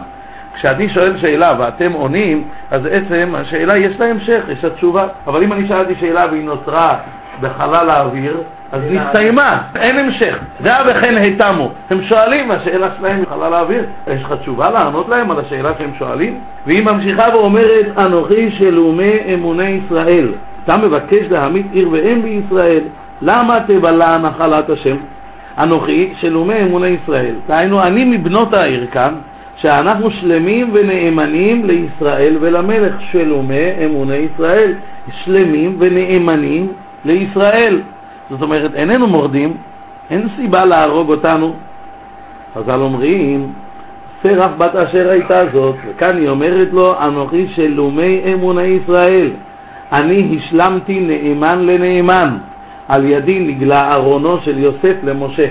כשאני 0.55 0.89
שואל 0.89 1.19
שאלה 1.21 1.55
ואתם 1.59 1.93
עונים, 1.93 2.45
אז 2.71 2.83
בעצם 2.83 3.35
השאלה 3.35 3.79
יש 3.79 4.01
לה 4.01 4.07
המשך, 4.07 4.43
יש 4.49 4.65
לה 4.65 4.71
תשובה. 4.71 5.07
אבל 5.27 5.43
אם 5.43 5.53
אני 5.53 5.69
שאלתי 5.69 5.95
שאלה 6.01 6.21
והיא 6.31 6.45
נוצרה 6.45 6.97
בחלל 7.41 7.91
האוויר, 7.91 8.37
אז 8.73 8.83
היא 8.83 9.01
נסתיימה, 9.01 9.63
אין 9.77 9.99
המשך. 9.99 10.39
דעה 10.61 10.85
וכן 10.91 11.17
התמו. 11.17 11.71
הם 11.91 12.03
שואלים, 12.03 12.51
השאלה 12.51 12.89
שלהם 12.99 13.23
בחלל 13.23 13.55
האוויר, 13.55 13.85
יש 14.07 14.23
לך 14.23 14.33
תשובה 14.33 14.71
לענות 14.71 15.09
להם 15.09 15.31
על 15.31 15.41
השאלה 15.41 15.73
שהם 15.79 15.91
שואלים? 15.99 16.39
והיא 16.67 16.85
ממשיכה 16.85 17.25
ואומרת, 17.35 17.87
אנוכי 18.05 18.51
שלומי 18.59 19.13
אמוני 19.35 19.69
ישראל. 19.69 20.29
אתה 20.65 20.79
מבקש 20.79 21.27
להעמיד 21.31 21.67
עיר 21.73 21.89
ואם 21.93 22.23
בישראל, 22.23 22.81
למה 23.23 23.55
תבלע 23.67 24.19
נחלת 24.19 24.71
השם? 24.71 24.97
אנוכי 25.59 26.13
שלומי 26.21 26.63
אמוני 26.63 26.97
ישראל. 27.03 27.35
דהיינו, 27.49 27.83
אני 27.83 28.05
מבנות 28.05 28.59
העיר 28.59 28.87
כאן, 28.93 29.15
שאנחנו 29.57 30.11
שלמים 30.11 30.71
ונאמנים 30.73 31.65
לישראל 31.65 32.37
ולמלך, 32.41 32.95
שלומי 33.13 33.85
אמוני 33.85 34.17
ישראל, 34.17 34.73
שלמים 35.25 35.77
ונאמנים 35.79 36.73
לישראל. 37.05 37.81
זאת 38.31 38.43
אומרת, 38.43 38.75
איננו 38.75 39.07
מורדים, 39.07 39.55
אין 40.11 40.29
סיבה 40.37 40.65
להרוג 40.65 41.11
אותנו. 41.11 41.55
חז"ל 42.55 42.81
אומרים, 42.81 43.53
סרח 44.23 44.51
בת 44.59 44.75
אשר 44.77 45.11
הייתה 45.11 45.43
זאת, 45.53 45.75
וכאן 45.87 46.17
היא 46.17 46.29
אומרת 46.29 46.69
לו, 46.73 46.95
אנוכי 47.03 47.47
שלומי 47.55 48.21
אמוני 48.35 48.63
ישראל, 48.63 49.31
אני 49.93 50.39
השלמתי 50.39 51.01
נאמן 51.01 51.67
לנאמן, 51.67 52.37
על 52.89 53.05
ידי 53.05 53.39
נגלה 53.39 53.95
ארונו 53.95 54.39
של 54.45 54.59
יוסף 54.59 54.95
למשה. 55.03 55.47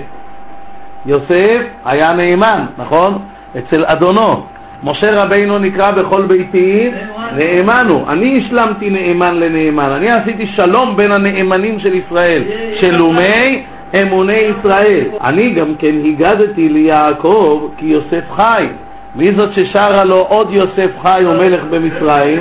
יוסף 1.05 1.61
היה 1.85 2.13
נאמן, 2.13 2.65
נכון? 2.77 3.19
אצל 3.57 3.85
אדונו. 3.85 4.43
משה 4.83 5.23
רבינו 5.23 5.59
נקרא 5.59 5.91
בכל 5.91 6.25
ביתי 6.25 6.89
נאמנו. 7.31 8.05
אני 8.09 8.43
השלמתי 8.45 8.89
נאמן 8.89 9.35
לנאמן. 9.35 9.91
אני 9.91 10.07
עשיתי 10.07 10.47
שלום 10.55 10.95
בין 10.95 11.11
הנאמנים 11.11 11.79
של 11.79 11.93
ישראל, 11.93 12.43
שלומי 12.81 13.63
אמוני 14.01 14.33
ישראל. 14.33 15.03
אני 15.27 15.51
גם 15.51 15.75
כן 15.79 15.95
הגדתי 16.05 16.69
ליעקב 16.69 17.69
כי 17.77 17.85
יוסף 17.85 18.31
חי. 18.31 18.67
מי 19.15 19.25
זאת 19.37 19.49
ששרה 19.53 20.03
לו 20.03 20.15
עוד 20.15 20.47
יוסף 20.51 20.89
חי 21.01 21.23
ומלך 21.25 21.63
במצרים? 21.69 22.39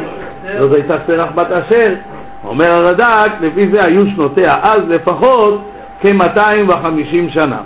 זאת 0.59 0.73
הייתה 0.73 0.97
סרח 1.07 1.29
בת 1.35 1.53
אשר. 1.53 1.95
אומר 2.45 2.71
הרד"ק, 2.71 3.31
לפי 3.41 3.69
זה 3.69 3.79
היו 3.85 4.07
שנותיה 4.07 4.51
אז 4.63 4.81
לפחות 4.89 5.63
כ-250 6.01 7.33
שנה. 7.35 7.59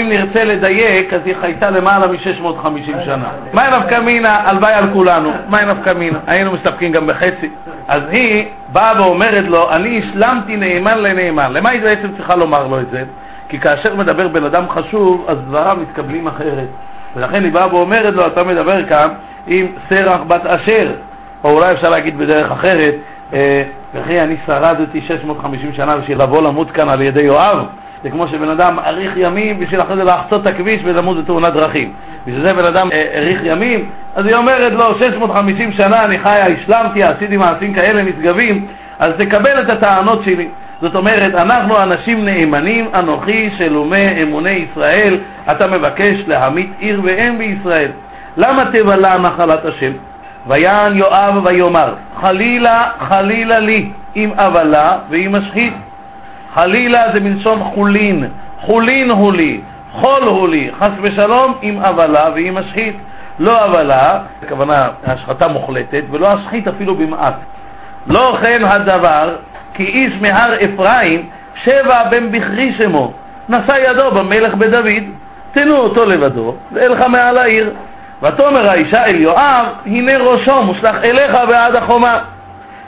אם 0.00 0.08
נרצה 0.08 0.44
לדייק, 0.44 1.12
אז 1.12 1.20
היא 1.24 1.34
חייתה 1.40 1.70
למעלה 1.70 2.06
מ-650 2.06 3.04
שנה. 3.04 3.28
מה 3.52 3.68
נפקא 3.68 4.00
מינה? 4.00 4.34
הלוואי 4.44 4.72
על 4.72 4.92
כולנו. 4.92 5.32
מה 5.48 5.64
נפקא 5.64 5.92
מינה? 5.98 6.18
היינו 6.26 6.52
מסתפקים 6.52 6.92
גם 6.92 7.06
בחצי. 7.06 7.50
אז 7.88 8.02
היא 8.10 8.44
באה 8.72 9.00
ואומרת 9.00 9.44
לו, 9.44 9.70
אני 9.70 10.02
השלמתי 10.02 10.56
נאמן 10.56 10.98
לנאמן. 10.98 11.52
למה 11.52 11.70
היא 11.70 11.80
בעצם 11.80 12.08
צריכה 12.16 12.36
לומר 12.36 12.66
לו 12.66 12.80
את 12.80 12.90
זה? 12.90 13.02
כי 13.48 13.58
כאשר 13.60 13.94
מדבר 13.94 14.28
בן 14.28 14.44
אדם 14.44 14.64
חשוב, 14.68 15.24
אז 15.28 15.38
דבריו 15.38 15.76
מתקבלים 15.80 16.26
אחרת. 16.26 16.68
ולכן 17.16 17.44
היא 17.44 17.52
באה 17.52 17.74
ואומרת 17.74 18.14
לו, 18.14 18.26
אתה 18.26 18.44
מדבר 18.44 18.84
כאן 18.86 19.08
עם 19.46 19.66
סרח 19.88 20.20
בת 20.26 20.46
אשר, 20.46 20.92
או 21.44 21.50
אולי 21.50 21.72
אפשר 21.72 21.90
להגיד 21.90 22.18
בדרך 22.18 22.52
אחרת, 22.52 22.94
אה, 23.34 23.62
וכי 23.94 24.20
אני 24.20 24.36
שרדתי 24.46 25.00
650 25.00 25.72
שנה 25.72 25.96
בשביל 25.96 26.22
לבוא 26.22 26.42
למות 26.42 26.70
כאן 26.70 26.88
על 26.88 27.02
ידי 27.02 27.22
יואב, 27.22 27.66
זה 28.04 28.10
כמו 28.10 28.28
שבן 28.28 28.48
אדם 28.48 28.78
אריך 28.78 29.12
ימים 29.16 29.58
בשביל 29.58 29.80
אחרי 29.80 29.96
זה 29.96 30.04
לחצות 30.04 30.42
את 30.42 30.46
הכביש 30.46 30.80
ולמות 30.84 31.24
בתאונת 31.24 31.52
דרכים. 31.52 31.92
בשביל 32.26 32.42
זה 32.42 32.52
בן 32.52 32.66
אדם 32.66 32.88
אריך 33.14 33.40
אה, 33.42 33.48
ימים, 33.48 33.84
אז 34.14 34.26
היא 34.26 34.34
אומרת 34.34 34.72
לו, 34.72 34.98
650 34.98 35.72
שנה 35.72 35.96
אני 36.04 36.18
חיה, 36.18 36.46
השלמתי, 36.46 37.02
עשיתי 37.02 37.36
מעשים 37.36 37.74
כאלה 37.74 38.02
נשגבים, 38.02 38.66
אז 38.98 39.12
תקבל 39.18 39.60
את 39.60 39.70
הטענות 39.70 40.24
שלי. 40.24 40.48
זאת 40.80 40.94
אומרת, 40.94 41.34
אנחנו 41.34 41.82
אנשים 41.82 42.24
נאמנים, 42.24 42.88
אנוכי 42.94 43.50
שלומי 43.58 44.22
אמוני 44.22 44.50
ישראל, 44.70 45.18
אתה 45.50 45.66
מבקש 45.66 46.24
להמית 46.26 46.70
עיר 46.78 47.00
ואם 47.04 47.38
בישראל. 47.38 47.90
למה 48.36 48.62
תבלע 48.64 49.18
נחלת 49.18 49.64
השם? 49.64 49.92
ויען 50.46 50.96
יואב 50.96 51.44
ויאמר, 51.44 51.94
חלילה, 52.20 52.76
חלילה 53.08 53.58
לי, 53.58 53.88
אם 54.16 54.30
אבלה 54.36 54.98
ואם 55.10 55.36
אשחית. 55.36 55.74
חלילה 56.54 57.12
זה 57.12 57.20
מלשון 57.20 57.64
חולין, 57.64 58.24
חולין 58.60 59.10
הוא 59.10 59.32
לי, 59.32 59.60
חול 59.92 60.22
הוא 60.22 60.48
לי, 60.48 60.70
חס 60.78 60.90
ושלום, 61.02 61.54
אם 61.62 61.80
אבלה 61.80 62.28
ואם 62.34 62.58
אשחית. 62.58 62.96
לא 63.38 63.64
אבלה, 63.64 64.20
הכוונה 64.42 64.88
השחתה 65.06 65.48
מוחלטת, 65.48 66.02
ולא 66.10 66.28
אשחית 66.34 66.68
אפילו 66.68 66.94
במעט. 66.94 67.34
לא 68.06 68.38
כן 68.40 68.64
הדבר, 68.64 69.36
כי 69.74 69.82
איש 69.82 70.12
מהר 70.20 70.54
אפרים, 70.54 71.28
שבע 71.64 72.04
בן 72.10 72.32
בכרי 72.32 72.74
שמו, 72.78 73.12
נשא 73.48 73.74
ידו 73.88 74.10
במלך 74.10 74.54
בדוד, 74.54 75.04
תנו 75.52 75.76
אותו 75.76 76.04
לבדו, 76.04 76.54
ואלך 76.72 77.06
מעל 77.06 77.38
העיר. 77.38 77.70
ותאמר 78.22 78.70
האישה 78.70 79.04
אל 79.04 79.20
יואב, 79.20 79.66
הנה 79.86 80.18
ראשו 80.18 80.62
מושלך 80.62 80.96
אליך 81.04 81.36
בעד 81.48 81.74
החומה. 81.76 82.18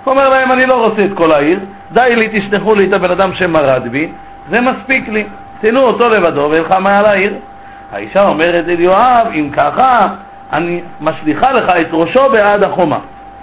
אומר 0.06 0.28
להם, 0.28 0.52
אני 0.52 0.66
לא 0.66 0.84
רוצה 0.84 1.04
את 1.04 1.10
כל 1.14 1.32
העיר, 1.32 1.58
די 1.92 2.16
לי, 2.16 2.40
תשלחו 2.40 2.74
לי 2.74 2.86
את 2.88 2.92
הבן 2.92 3.10
אדם 3.10 3.34
שמרד 3.34 3.88
בי, 3.88 4.08
זה 4.50 4.60
מספיק 4.60 5.08
לי. 5.08 5.24
תנו 5.60 5.80
אותו 5.80 6.08
לבדו 6.08 6.48
ואלך 6.50 6.72
מעל 6.72 7.06
העיר. 7.06 7.34
האישה 7.92 8.20
אומרת 8.20 8.64
אל 8.68 8.80
יואב, 8.80 9.26
אם 9.34 9.50
ככה, 9.52 9.90
אני 10.52 10.80
משליכה 11.00 11.52
לך 11.52 11.64
את 11.80 11.88
ראשו 11.92 12.28
בעד 12.32 12.62
החומה. 12.62 12.98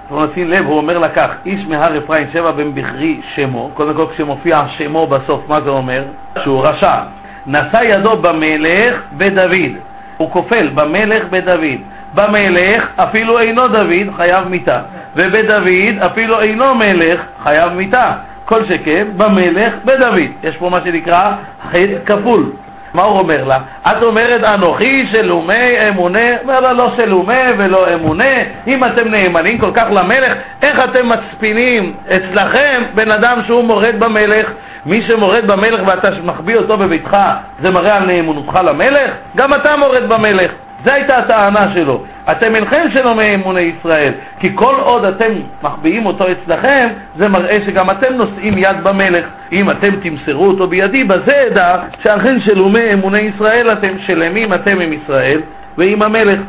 בואו 0.10 0.26
נשים 0.32 0.50
לב, 0.50 0.66
הוא 0.66 0.78
אומר 0.78 0.98
לה 0.98 1.10
כך, 1.10 1.30
איש 1.46 1.66
מהר 1.68 1.98
אפרים 1.98 2.28
שבע 2.34 2.52
בן 2.52 2.74
בכרי 2.74 3.22
שמו, 3.36 3.72
קודם 3.74 3.94
כל 3.94 4.06
כשמופיע 4.14 4.58
שמו 4.78 5.08
בסוף, 5.08 5.50
מה 5.50 5.62
זה 5.62 5.70
אומר? 5.70 6.04
שהוא 6.44 6.64
רשע. 6.64 7.00
נשא 7.48 7.84
ידו 7.84 8.18
במלך 8.18 9.02
בדוד, 9.14 9.72
הוא 10.18 10.32
כופל 10.32 10.68
במלך 10.68 11.24
בדוד. 11.30 11.80
במלך 12.14 12.88
אפילו 12.96 13.40
אינו 13.40 13.62
דוד 13.68 14.16
חייב 14.16 14.48
מיתה, 14.48 14.82
ובדוד 15.16 16.00
אפילו 16.06 16.42
אינו 16.42 16.76
מלך 16.76 17.22
חייב 17.44 17.74
מיתה. 17.76 18.12
כל 18.54 18.66
שכן 18.66 19.08
במלך 19.18 19.74
בדוד. 19.86 20.20
יש 20.44 20.58
פה 20.58 20.70
מה 20.70 20.80
שנקרא 20.86 21.32
חטא 21.72 21.98
כפול. 22.06 22.52
מה 22.94 23.04
הוא 23.04 23.20
אומר 23.20 23.44
לה? 23.44 23.58
את 23.88 24.04
אומרת 24.04 24.54
אנוכי 24.54 25.08
שלומי 25.12 25.90
אמונה, 25.90 26.40
אומר 26.42 26.60
לה 26.60 26.74
לא 26.74 26.86
שלומי 26.98 27.44
ולא 27.58 27.94
אמונה, 27.94 28.34
אם 28.68 28.80
אתם 28.84 29.08
נאמנים 29.08 29.58
כל 29.58 29.72
כך 29.76 29.84
למלך, 29.84 30.34
איך 30.62 30.84
אתם 30.84 31.10
מצפינים 31.10 31.94
אצלכם 32.12 32.84
בן 32.94 33.12
אדם 33.12 33.42
שהוא 33.48 33.64
מורד 33.64 33.96
במלך? 34.00 34.50
מי 34.86 35.02
שמורד 35.10 35.48
במלך 35.48 35.82
ואתה 35.88 36.10
מחביא 36.24 36.56
אותו 36.56 36.78
בביתך, 36.78 37.18
זה 37.62 37.74
מראה 37.74 37.96
על 37.96 38.06
נאמנותך 38.06 38.60
למלך? 38.64 39.12
גם 39.36 39.54
אתה 39.54 39.78
מורד 39.78 40.04
במלך. 40.10 40.52
זו 40.86 40.94
הייתה 40.94 41.18
הטענה 41.18 41.74
שלו. 41.76 42.04
אתם 42.32 42.56
אינכם 42.56 42.86
שלומי 42.96 43.36
אמוני 43.36 43.72
ישראל, 43.80 44.14
כי 44.40 44.52
כל 44.56 44.76
עוד 44.80 45.06
אתם 45.06 45.32
מחביאים 45.64 46.06
אותו 46.06 46.26
אצלכם, 46.32 46.88
זה 47.18 47.30
מראה 47.30 47.56
שגם 47.66 47.90
אתם 47.92 48.14
נושאים 48.14 48.58
יד 48.58 48.84
במלך. 48.84 49.26
אם 49.52 49.72
אתם 49.72 49.96
תמסרו 49.96 50.48
אותו 50.48 50.68
בידי, 50.68 51.04
בזה 51.04 51.48
אדע 51.48 51.70
שאכן 52.04 52.40
שלומי 52.40 52.94
אמוני 52.94 53.22
ישראל 53.36 53.72
אתם, 53.72 54.00
שלמים 54.08 54.54
אתם 54.54 54.80
עם 54.80 54.94
ישראל 54.94 55.42
ועם 55.78 56.02
המלך. 56.02 56.40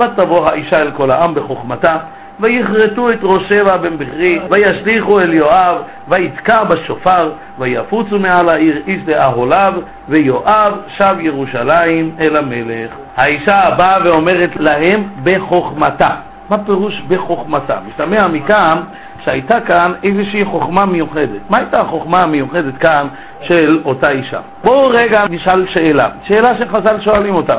ותבוא 0.00 0.48
האישה 0.50 0.82
אל 0.82 0.90
כל 0.90 1.10
העם 1.10 1.34
בחוכמתה, 1.34 1.96
ויכרתו 2.42 3.10
את 3.10 3.18
ראש 3.22 3.42
שבע 3.48 3.76
בן 3.76 3.98
בכרי, 3.98 4.38
וישליכו 4.50 5.20
אל 5.20 5.34
יואב, 5.34 5.76
ויתקע 6.08 6.64
בשופר, 6.64 7.30
ויפוצו 7.58 8.18
מעל 8.18 8.48
העיר 8.48 8.82
איש 8.86 9.00
לאהוליו, 9.06 9.74
ויואב 10.08 10.72
שב 10.96 11.16
ירושלים 11.20 12.10
אל 12.24 12.36
המלך. 12.36 12.90
האישה 13.16 13.60
באה 13.78 13.98
ואומרת 14.04 14.50
להם 14.56 15.02
בחוכמתה. 15.24 16.10
מה 16.50 16.58
פירוש 16.58 17.02
בחוכמתה? 17.08 17.78
משתמע 17.88 18.22
מכאן 18.32 18.78
שהייתה 19.24 19.60
כאן 19.60 19.92
איזושהי 20.04 20.44
חוכמה 20.44 20.86
מיוחדת. 20.86 21.50
מה 21.50 21.58
הייתה 21.58 21.80
החוכמה 21.80 22.18
המיוחדת 22.22 22.76
כאן 22.76 23.06
של 23.42 23.80
אותה 23.84 24.10
אישה? 24.10 24.40
בואו 24.64 24.88
רגע 24.88 25.24
נשאל 25.30 25.66
שאלה, 25.72 26.08
שאלה 26.24 26.58
שחז"ל 26.58 27.00
שואלים 27.00 27.34
אותה. 27.34 27.58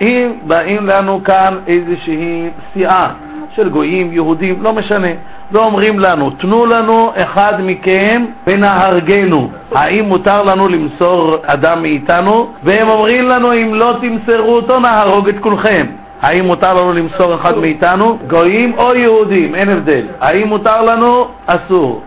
אם 0.00 0.32
באים 0.46 0.86
לנו 0.86 1.24
כאן 1.24 1.58
איזושהי 1.66 2.50
סיעה 2.72 3.12
של 3.56 3.68
גויים, 3.68 4.12
יהודים, 4.12 4.62
לא 4.62 4.72
משנה, 4.72 5.08
ואומרים 5.52 5.98
לנו, 5.98 6.30
תנו 6.30 6.66
לנו 6.66 7.12
אחד 7.14 7.52
מכם 7.62 8.24
ונהרגנו. 8.46 9.50
האם 9.74 10.04
מותר 10.04 10.42
לנו 10.42 10.68
למסור 10.68 11.36
אדם 11.46 11.82
מאיתנו? 11.82 12.48
והם 12.62 12.88
אומרים 12.88 13.28
לנו, 13.28 13.52
אם 13.52 13.74
לא 13.74 13.96
תמסרו 14.00 14.54
אותו, 14.54 14.78
נהרוג 14.80 15.28
את 15.28 15.38
כולכם. 15.40 15.86
האם 16.22 16.44
מותר 16.44 16.74
לנו 16.74 16.92
למסור 16.92 17.34
אחד 17.34 17.58
מאיתנו? 17.58 18.18
גויים 18.26 18.72
או 18.78 18.94
יהודים, 18.94 19.54
אין 19.54 19.68
הבדל. 19.68 20.06
האם 20.20 20.48
מותר 20.48 20.82
לנו? 20.82 21.28
אסור. 21.46 22.02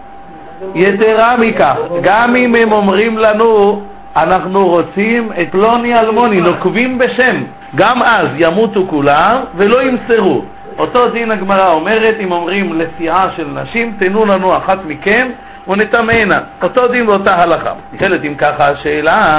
יתרה 0.76 1.38
מכך, 1.38 1.76
גם 2.02 2.36
אם 2.36 2.56
הם 2.56 2.72
אומרים 2.72 3.18
לנו, 3.18 3.82
אנחנו 4.18 4.68
רוצים 4.68 5.30
את 5.42 5.52
פלוני 5.52 5.96
אלמוני, 5.96 6.42
נוקבים 6.42 6.98
בשם, 6.98 7.44
גם 7.76 8.02
אז 8.04 8.28
ימותו 8.38 8.86
כולם 8.88 9.38
ולא 9.56 9.82
ימסרו. 9.82 10.42
אותו 10.78 11.10
דין 11.10 11.32
הגמרא 11.32 11.72
אומרת, 11.72 12.16
אם 12.20 12.32
אומרים 12.32 12.80
לסיעה 12.80 13.30
של 13.36 13.48
נשים, 13.48 13.96
תנו 14.00 14.26
לנו 14.26 14.58
אחת 14.58 14.78
מכם 14.86 15.28
ונטמאנה. 15.68 16.40
אותו 16.64 16.88
דין 16.88 17.06
באותה 17.06 17.36
הלכה. 17.36 17.74
נשאלת 17.94 18.24
אם 18.24 18.36
ככה 18.36 18.70
השאלה, 18.72 19.38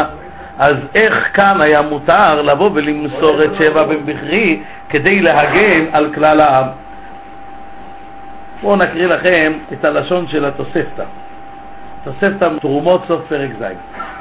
אז 0.59 0.75
איך 0.95 1.15
כאן 1.35 1.61
היה 1.61 1.83
מותר 1.83 2.43
לבוא 2.43 2.71
ולמסור 2.75 3.45
את 3.45 3.51
שבע 3.59 3.85
בן 3.85 4.07
בכרי 4.07 4.61
כדי 4.89 5.21
להגן 5.21 5.85
על 5.93 6.13
כלל 6.15 6.41
העם? 6.41 6.67
בואו 8.63 8.77
נקריא 8.77 9.07
לכם 9.07 9.53
את 9.73 9.85
הלשון 9.85 10.29
של 10.29 10.45
התוספתא. 10.45 11.05
תוספתא 12.05 12.49
תרומות 12.61 13.05
סוף 13.09 13.21
פרק 13.29 13.51
ז'. 13.61 13.65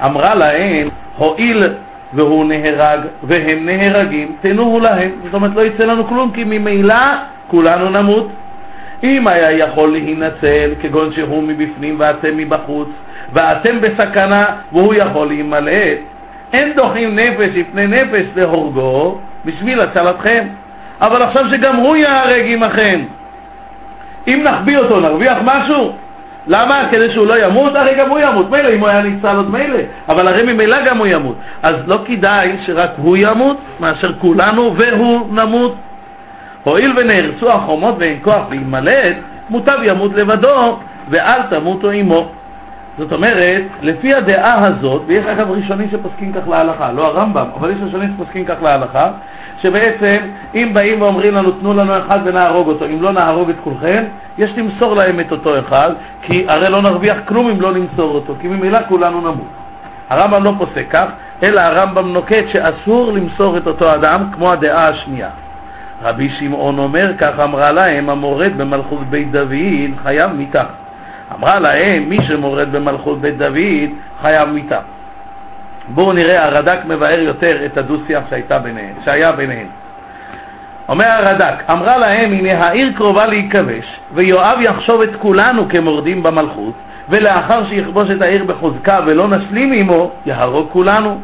אמרה 0.05 0.35
להם, 0.35 0.89
הואיל 1.17 1.61
והוא 2.15 2.45
נהרג 2.45 2.99
והם 3.23 3.65
נהרגים, 3.65 4.35
תנוהו 4.41 4.79
להם. 4.79 5.11
זאת 5.23 5.33
אומרת, 5.33 5.51
לא 5.55 5.61
יצא 5.61 5.85
לנו 5.85 6.07
כלום, 6.07 6.31
כי 6.31 6.43
ממילא 6.43 6.95
כולנו 7.47 7.89
נמות. 7.89 8.27
אם 9.03 9.27
היה 9.27 9.51
יכול 9.51 9.91
להינצל, 9.91 10.73
כגון 10.81 11.13
שהוא 11.13 11.43
מבפנים 11.43 11.95
ואתם 11.99 12.37
מבחוץ, 12.37 12.89
ואתם 13.33 13.81
בסכנה 13.81 14.45
והוא 14.71 14.93
יכול 14.93 15.27
להימלט, 15.27 15.97
אין 16.53 16.73
דוחים 16.75 17.15
נפש 17.15 17.49
לפני 17.55 17.87
נפש 17.87 18.25
להורגו 18.35 19.19
בשביל 19.45 19.81
הצלתכם. 19.81 20.47
אבל 21.01 21.21
עכשיו 21.21 21.43
שגם 21.53 21.75
הוא 21.75 21.95
ייהרג 21.95 22.43
עמכם. 22.45 22.99
אם 24.27 24.43
נחביא 24.43 24.77
אותו, 24.77 24.99
נרוויח 24.99 25.37
משהו? 25.43 25.93
למה? 26.47 26.87
כדי 26.91 27.13
שהוא 27.13 27.27
לא 27.27 27.45
ימות? 27.45 27.75
הרי 27.75 27.95
גם 27.95 28.09
הוא 28.09 28.19
ימות. 28.19 28.49
מילא, 28.51 28.69
אם 28.69 28.79
הוא 28.79 28.87
היה 28.87 29.01
ניצל 29.01 29.35
עוד 29.35 29.51
מילא, 29.51 29.79
אבל 30.09 30.27
הרי 30.27 30.53
ממילא 30.53 30.77
גם 30.85 30.97
הוא 30.97 31.07
ימות. 31.07 31.35
אז 31.63 31.75
לא 31.87 31.99
כדאי 32.05 32.57
שרק 32.65 32.89
הוא 32.97 33.17
ימות, 33.19 33.57
מאשר 33.79 34.13
כולנו 34.19 34.75
והוא 34.77 35.33
נמות. 35.33 35.75
הואיל 36.63 36.93
ונהרסו 36.97 37.51
החומות 37.51 37.95
ואין 37.99 38.19
כוח 38.21 38.43
להימלט, 38.49 39.15
מוטב 39.49 39.77
ימות 39.83 40.13
לבדו, 40.13 40.79
ואל 41.09 41.41
תמותו 41.49 41.89
עמו. 41.89 42.31
זאת 42.97 43.11
אומרת, 43.11 43.63
לפי 43.81 44.13
הדעה 44.13 44.67
הזאת, 44.67 45.01
ויש 45.07 45.25
אגב 45.25 45.51
ראשונים 45.51 45.89
שפוסקים 45.91 46.33
כך 46.33 46.47
להלכה, 46.47 46.91
לא 46.91 47.05
הרמב"ם, 47.07 47.47
אבל 47.59 47.71
יש 47.71 47.77
ראשונים 47.81 48.13
שפוסקים 48.15 48.45
כך 48.45 48.55
להלכה, 48.61 49.11
שבעצם 49.61 50.17
אם 50.55 50.69
באים 50.73 51.01
ואומרים 51.01 51.35
לנו 51.35 51.51
תנו 51.51 51.73
לנו 51.73 51.97
אחד 51.97 52.19
ונהרוג 52.25 52.67
אותו, 52.67 52.85
אם 52.85 53.01
לא 53.01 53.11
נהרוג 53.11 53.49
את 53.49 53.55
כולכם, 53.63 54.03
יש 54.37 54.51
למסור 54.57 54.95
להם 54.95 55.19
את 55.19 55.31
אותו 55.31 55.59
אחד, 55.59 55.91
כי 56.21 56.45
הרי 56.47 56.65
לא 56.69 56.81
נרוויח 56.81 57.17
כלום 57.27 57.49
אם 57.49 57.61
לא 57.61 57.73
נמסור 57.73 58.15
אותו, 58.15 58.33
כי 58.41 58.47
ממילא 58.47 58.79
כולנו 58.87 59.21
נמות. 59.21 59.47
הרמב"ם 60.09 60.43
לא 60.43 60.53
פוסק 60.57 60.85
כך, 60.89 61.05
אלא 61.43 61.61
הרמב"ם 61.61 62.13
נוקט 62.13 62.45
שאסור 62.51 63.13
למסור 63.13 63.57
את 63.57 63.67
אותו 63.67 63.95
אדם 63.95 64.29
כמו 64.31 64.51
הדעה 64.51 64.89
השנייה. 64.89 65.29
רבי 66.03 66.29
שמעון 66.39 66.77
אומר 66.77 67.13
כך 67.17 67.39
אמרה 67.39 67.71
להם 67.71 68.09
המורד 68.09 68.57
במלכות 68.57 69.07
בית 69.09 69.31
דוד 69.31 69.91
חייב 70.03 70.31
מיתה. 70.33 70.63
אמרה 71.33 71.59
להם 71.59 72.09
מי 72.09 72.17
שמורד 72.27 72.71
במלכות 72.71 73.21
בית 73.21 73.37
דוד 73.37 73.89
חייב 74.21 74.49
מיתה. 74.49 74.79
בואו 75.87 76.13
נראה, 76.13 76.43
הרד"ק 76.45 76.79
מבאר 76.85 77.19
יותר 77.19 77.65
את 77.65 77.77
הדו-שיח 77.77 78.23
שהיה 79.05 79.31
ביניהם. 79.31 79.67
אומר 80.89 81.05
הרד"ק, 81.07 81.63
אמרה 81.71 81.97
להם, 81.97 82.31
הנה 82.31 82.59
העיר 82.59 82.91
קרובה 82.95 83.27
להיכבש, 83.27 83.85
ויואב 84.13 84.61
יחשוב 84.61 85.01
את 85.01 85.09
כולנו 85.19 85.69
כמורדים 85.69 86.23
במלכות, 86.23 86.73
ולאחר 87.09 87.69
שיכבוש 87.69 88.09
את 88.09 88.21
העיר 88.21 88.43
בחוזקה 88.43 88.99
ולא 89.05 89.27
נשלים 89.27 89.71
עמו, 89.71 90.11
יהרוג 90.25 90.69
כולנו. 90.69 91.19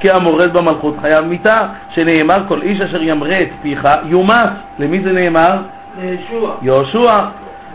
כי 0.00 0.10
המורד 0.10 0.52
במלכות 0.52 0.96
חייב 1.00 1.24
מיתה, 1.24 1.66
שנאמר 1.90 2.42
כל 2.48 2.62
איש 2.62 2.80
אשר 2.80 3.02
ימרה 3.02 3.38
את 3.38 3.48
פיך 3.62 3.88
יומס. 4.04 4.50
למי 4.78 5.00
זה 5.00 5.12
נאמר? 5.12 5.56
לישוע. 6.00 6.54
יהושע. 6.62 7.24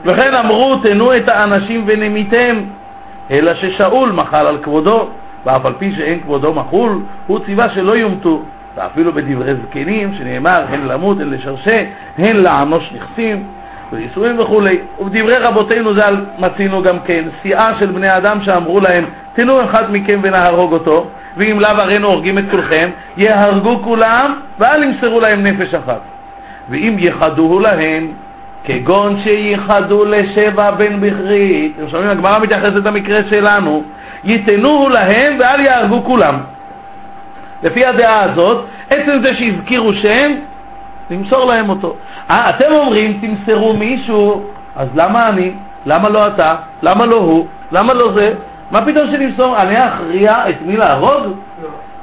וכן 0.06 0.34
אמרו 0.34 0.76
תנו 0.76 1.18
את 1.18 1.30
האנשים 1.30 1.84
ונמיתם, 1.88 2.56
אלא 3.32 3.54
ששאול 3.54 4.12
מחל 4.12 4.48
על 4.48 4.58
כבודו, 4.58 5.10
ואף 5.46 5.66
על 5.66 5.74
פי 5.74 5.94
שאין 5.96 6.20
כבודו 6.20 6.54
מחול, 6.54 7.02
הוא 7.28 7.40
ציווה 7.46 7.70
שלא 7.76 7.98
יומתו. 7.98 8.42
ואפילו 8.76 9.14
בדברי 9.14 9.54
זקנים, 9.56 10.14
שנאמר 10.18 10.66
הן 10.70 10.88
למות 10.88 11.20
הן 11.20 11.30
לשרשה, 11.30 11.76
הן 12.18 12.36
לענוש 12.44 12.92
נכסים, 12.96 13.44
ונישואים 13.92 14.40
וכולי. 14.40 14.80
ובדברי 15.00 15.38
רבותינו 15.38 15.94
ז"ל 15.94 16.16
מצינו 16.40 16.84
גם 16.84 17.00
כן 17.00 17.24
סיעה 17.42 17.80
של 17.80 17.86
בני 17.86 18.18
אדם 18.18 18.44
שאמרו 18.44 18.80
להם, 18.80 19.06
תנו 19.34 19.66
אחד 19.66 19.92
מכם 19.92 20.20
ונהרוג 20.24 20.74
אותו, 20.74 21.08
ואם 21.38 21.60
לאו 21.60 21.72
הרינו 21.82 22.08
הורגים 22.08 22.38
את 22.38 22.44
כולכם, 22.52 22.90
יהרגו 23.18 23.80
כולם, 23.84 24.36
ואל 24.60 24.84
ימסרו 24.84 25.20
להם 25.20 25.48
נפש 25.48 25.74
אחת. 25.74 26.02
ואם 26.70 26.96
יחדוהו 27.00 27.60
להם, 27.60 28.08
כגון 28.64 29.22
שייחדו 29.24 30.06
לשבע 30.06 30.72
בן 30.72 31.02
בכרית, 31.02 31.74
אתם 31.78 31.90
שומעים, 31.90 32.10
הגמרא 32.10 32.40
מתייחסת 32.42 32.86
למקרה 32.86 33.20
שלנו, 33.30 33.84
ייתנוהו 34.24 34.90
להם 34.90 35.38
ואל 35.40 35.60
יהרגו 35.60 36.04
כולם. 36.04 36.38
לפי 37.64 37.86
הדעה 37.86 38.24
הזאת, 38.24 38.66
עצם 38.90 39.20
זה 39.24 39.36
שהזכירו 39.36 39.94
שם, 39.94 40.32
למסור 41.10 41.52
להם 41.52 41.70
אותו. 41.70 41.96
אה, 42.32 42.50
אתם 42.50 42.72
אומרים, 42.78 43.20
תמסרו 43.22 43.74
מישהו, 43.74 44.44
אז 44.76 44.88
למה 44.96 45.30
אני? 45.30 45.52
למה 45.86 46.10
לא 46.10 46.28
אתה? 46.28 46.56
למה 46.82 47.06
לא 47.06 47.16
הוא? 47.16 47.48
למה 47.72 47.94
לא 47.94 48.14
זה? 48.14 48.34
מה 48.72 48.86
פתאום 48.86 49.12
שנמסור? 49.12 49.58
אני 49.58 49.76
אכריע 49.88 50.32
את 50.50 50.56
מי 50.66 50.78
להרוג? 50.78 51.24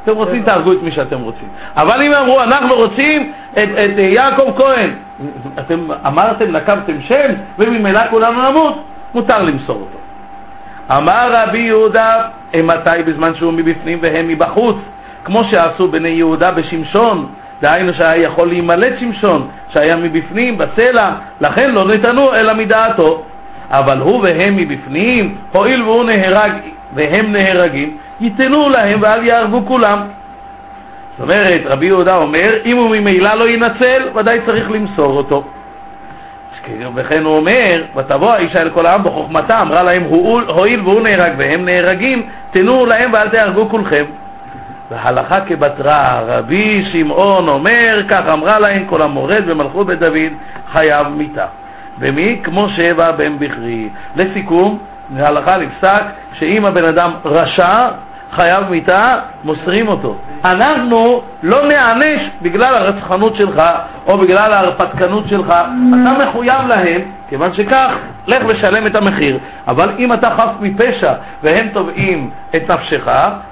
אתם 0.08 0.16
רוצים, 0.16 0.42
תהרגו 0.42 0.72
את 0.72 0.82
מי 0.82 0.92
שאתם 0.92 1.20
רוצים. 1.20 1.48
אבל 1.76 2.02
אם 2.06 2.12
אמרו, 2.14 2.42
אנחנו 2.42 2.74
רוצים 2.74 3.32
את, 3.52 3.68
את 3.84 4.06
יעקב 4.08 4.52
כהן, 4.58 4.90
אתם 5.58 5.88
אמרתם, 6.06 6.56
נקבתם 6.56 7.00
שם, 7.08 7.32
וממילא 7.58 8.00
כולנו 8.10 8.50
נמות, 8.50 8.84
מותר 9.14 9.42
למסור 9.42 9.76
אותו. 9.76 9.98
אמר 10.98 11.30
רבי 11.32 11.58
יהודה, 11.58 12.22
מתי 12.56 13.02
בזמן 13.06 13.34
שהוא 13.34 13.52
מבפנים 13.52 13.98
והם 14.02 14.28
מבחוץ? 14.28 14.76
כמו 15.24 15.44
שעשו 15.50 15.88
בני 15.88 16.08
יהודה 16.08 16.50
בשמשון, 16.50 17.26
דהיינו 17.62 17.94
שהיה 17.94 18.22
יכול 18.22 18.48
להימלט 18.48 18.92
שמשון, 19.00 19.48
שהיה 19.72 19.96
מבפנים, 19.96 20.58
בסלע, 20.58 21.10
לכן 21.40 21.70
לא 21.70 21.84
נתנו 21.88 22.34
אלא 22.34 22.54
מדעתו. 22.54 23.22
אבל 23.70 23.98
הוא 23.98 24.22
והם 24.22 24.56
מבפנים, 24.56 25.34
הואיל 25.52 25.82
והוא 25.82 26.04
נהרג 26.04 26.52
והם 26.94 27.32
נהרגים, 27.32 27.96
ייתנו 28.20 28.68
להם 28.68 29.02
ואל 29.02 29.24
יהרגו 29.24 29.66
כולם. 29.66 29.98
זאת 31.18 31.34
אומרת, 31.34 31.60
רבי 31.64 31.86
יהודה 31.86 32.16
אומר, 32.16 32.48
אם 32.64 32.76
הוא 32.76 32.90
ממילא 32.90 33.34
לא 33.34 33.48
ינצל, 33.48 34.08
ודאי 34.14 34.40
צריך 34.46 34.70
למסור 34.70 35.16
אותו. 35.16 35.44
וכן 36.94 37.24
הוא 37.24 37.36
אומר, 37.36 37.84
ותבוא 37.96 38.32
האישה 38.32 38.62
אל 38.62 38.70
כל 38.70 38.86
העם 38.86 39.04
בחוכמתה, 39.04 39.60
אמרה 39.60 39.82
להם, 39.82 40.02
הואיל 40.48 40.80
והוא 40.80 41.02
נהרג 41.02 41.32
והם 41.38 41.64
נהרגים, 41.64 42.22
תנו 42.50 42.86
להם 42.86 43.12
ואל 43.12 43.28
תהרגו 43.28 43.68
כולכם. 43.68 44.04
והלכה 44.90 45.40
כבתרה, 45.46 46.20
רבי 46.26 46.84
שמעון 46.92 47.48
אומר, 47.48 48.02
כך 48.08 48.22
אמרה 48.32 48.58
להם 48.58 48.84
כל 48.86 49.02
המורד 49.02 49.44
במלכות 49.46 49.86
בית 49.86 49.98
דוד 49.98 50.32
חייב 50.72 51.08
מיתה. 51.08 51.46
ומי? 51.98 52.40
כמו 52.44 52.68
שבע 52.68 53.10
בן 53.10 53.38
בכרי. 53.38 53.88
לסיכום, 54.16 54.78
ההלכה 55.18 55.56
נפסק 55.56 56.02
שאם 56.38 56.64
הבן 56.64 56.84
אדם 56.84 57.12
רשע, 57.24 57.88
חייב 58.32 58.70
מיתה, 58.70 59.04
מוסרים 59.44 59.88
אותו. 59.88 60.16
אנחנו 60.44 61.22
לא 61.42 61.58
נענש 61.62 62.20
בגלל 62.42 62.74
הרצחנות 62.78 63.36
שלך 63.36 63.62
או 64.06 64.18
בגלל 64.18 64.52
ההרפתקנות 64.52 65.28
שלך, 65.28 65.46
אתה 65.46 66.28
מחויב 66.28 66.66
להם, 66.68 67.00
כיוון 67.28 67.54
שכך, 67.54 67.92
לך 68.26 68.42
ושלם 68.48 68.86
את 68.86 68.94
המחיר. 68.94 69.38
אבל 69.68 69.90
אם 69.98 70.12
אתה 70.12 70.30
חף 70.30 70.50
מפשע 70.60 71.12
והם 71.42 71.68
תובעים 71.72 72.30
את 72.56 72.70
נפשך, 72.70 73.08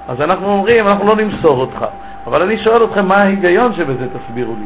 אז 0.07 0.21
אנחנו 0.21 0.47
אומרים, 0.47 0.87
אנחנו 0.87 1.05
לא 1.05 1.15
נמסור 1.15 1.59
אותך. 1.59 1.85
אבל 2.27 2.41
אני 2.41 2.63
שואל 2.63 2.83
אתכם, 2.83 3.05
מה 3.05 3.15
ההיגיון 3.15 3.73
שבזה, 3.73 4.05
תסבירו 4.09 4.55
לי. 4.59 4.65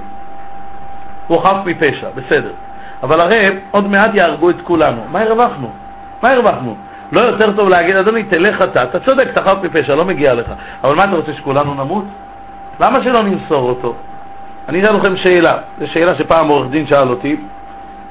הוא 1.28 1.39
חף 1.39 1.58
מפשע, 1.65 2.08
בסדר. 2.15 2.52
אבל 3.04 3.21
הרי 3.21 3.45
עוד 3.71 3.88
מעט 3.88 4.10
יהרגו 4.13 4.50
את 4.50 4.62
כולנו. 4.63 5.02
מה 5.12 5.21
הרווחנו? 5.21 5.69
מה 6.24 6.30
הרווחנו? 6.30 6.76
לא 7.12 7.21
יותר 7.21 7.52
טוב 7.56 7.69
להגיד, 7.69 7.95
אדוני, 7.95 8.24
תלך 8.24 8.62
אתה, 8.62 8.84
אתה 8.84 9.00
צודק, 9.00 9.28
אתה 9.34 9.43
חף 9.43 9.58
מפשע, 9.63 9.95
לא 9.95 10.06
מגיע 10.06 10.34
לך. 10.34 10.45
אבל 10.84 10.95
מה 10.95 11.04
אתה 11.04 11.15
רוצה, 11.15 11.34
שכולנו 11.34 11.74
נמות? 11.74 12.06
למה 12.80 13.04
שלא 13.04 13.24
נמסור 13.24 13.69
אותו? 13.69 13.93
אני 14.69 14.84
אתן 14.84 14.95
לכם 14.95 15.17
שאלה, 15.17 15.58
זו 15.80 15.88
שאלה 15.88 16.15
שפעם 16.15 16.47
עורך 16.47 16.69
דין 16.69 16.88
שאל 16.88 17.10
אותי, 17.10 17.36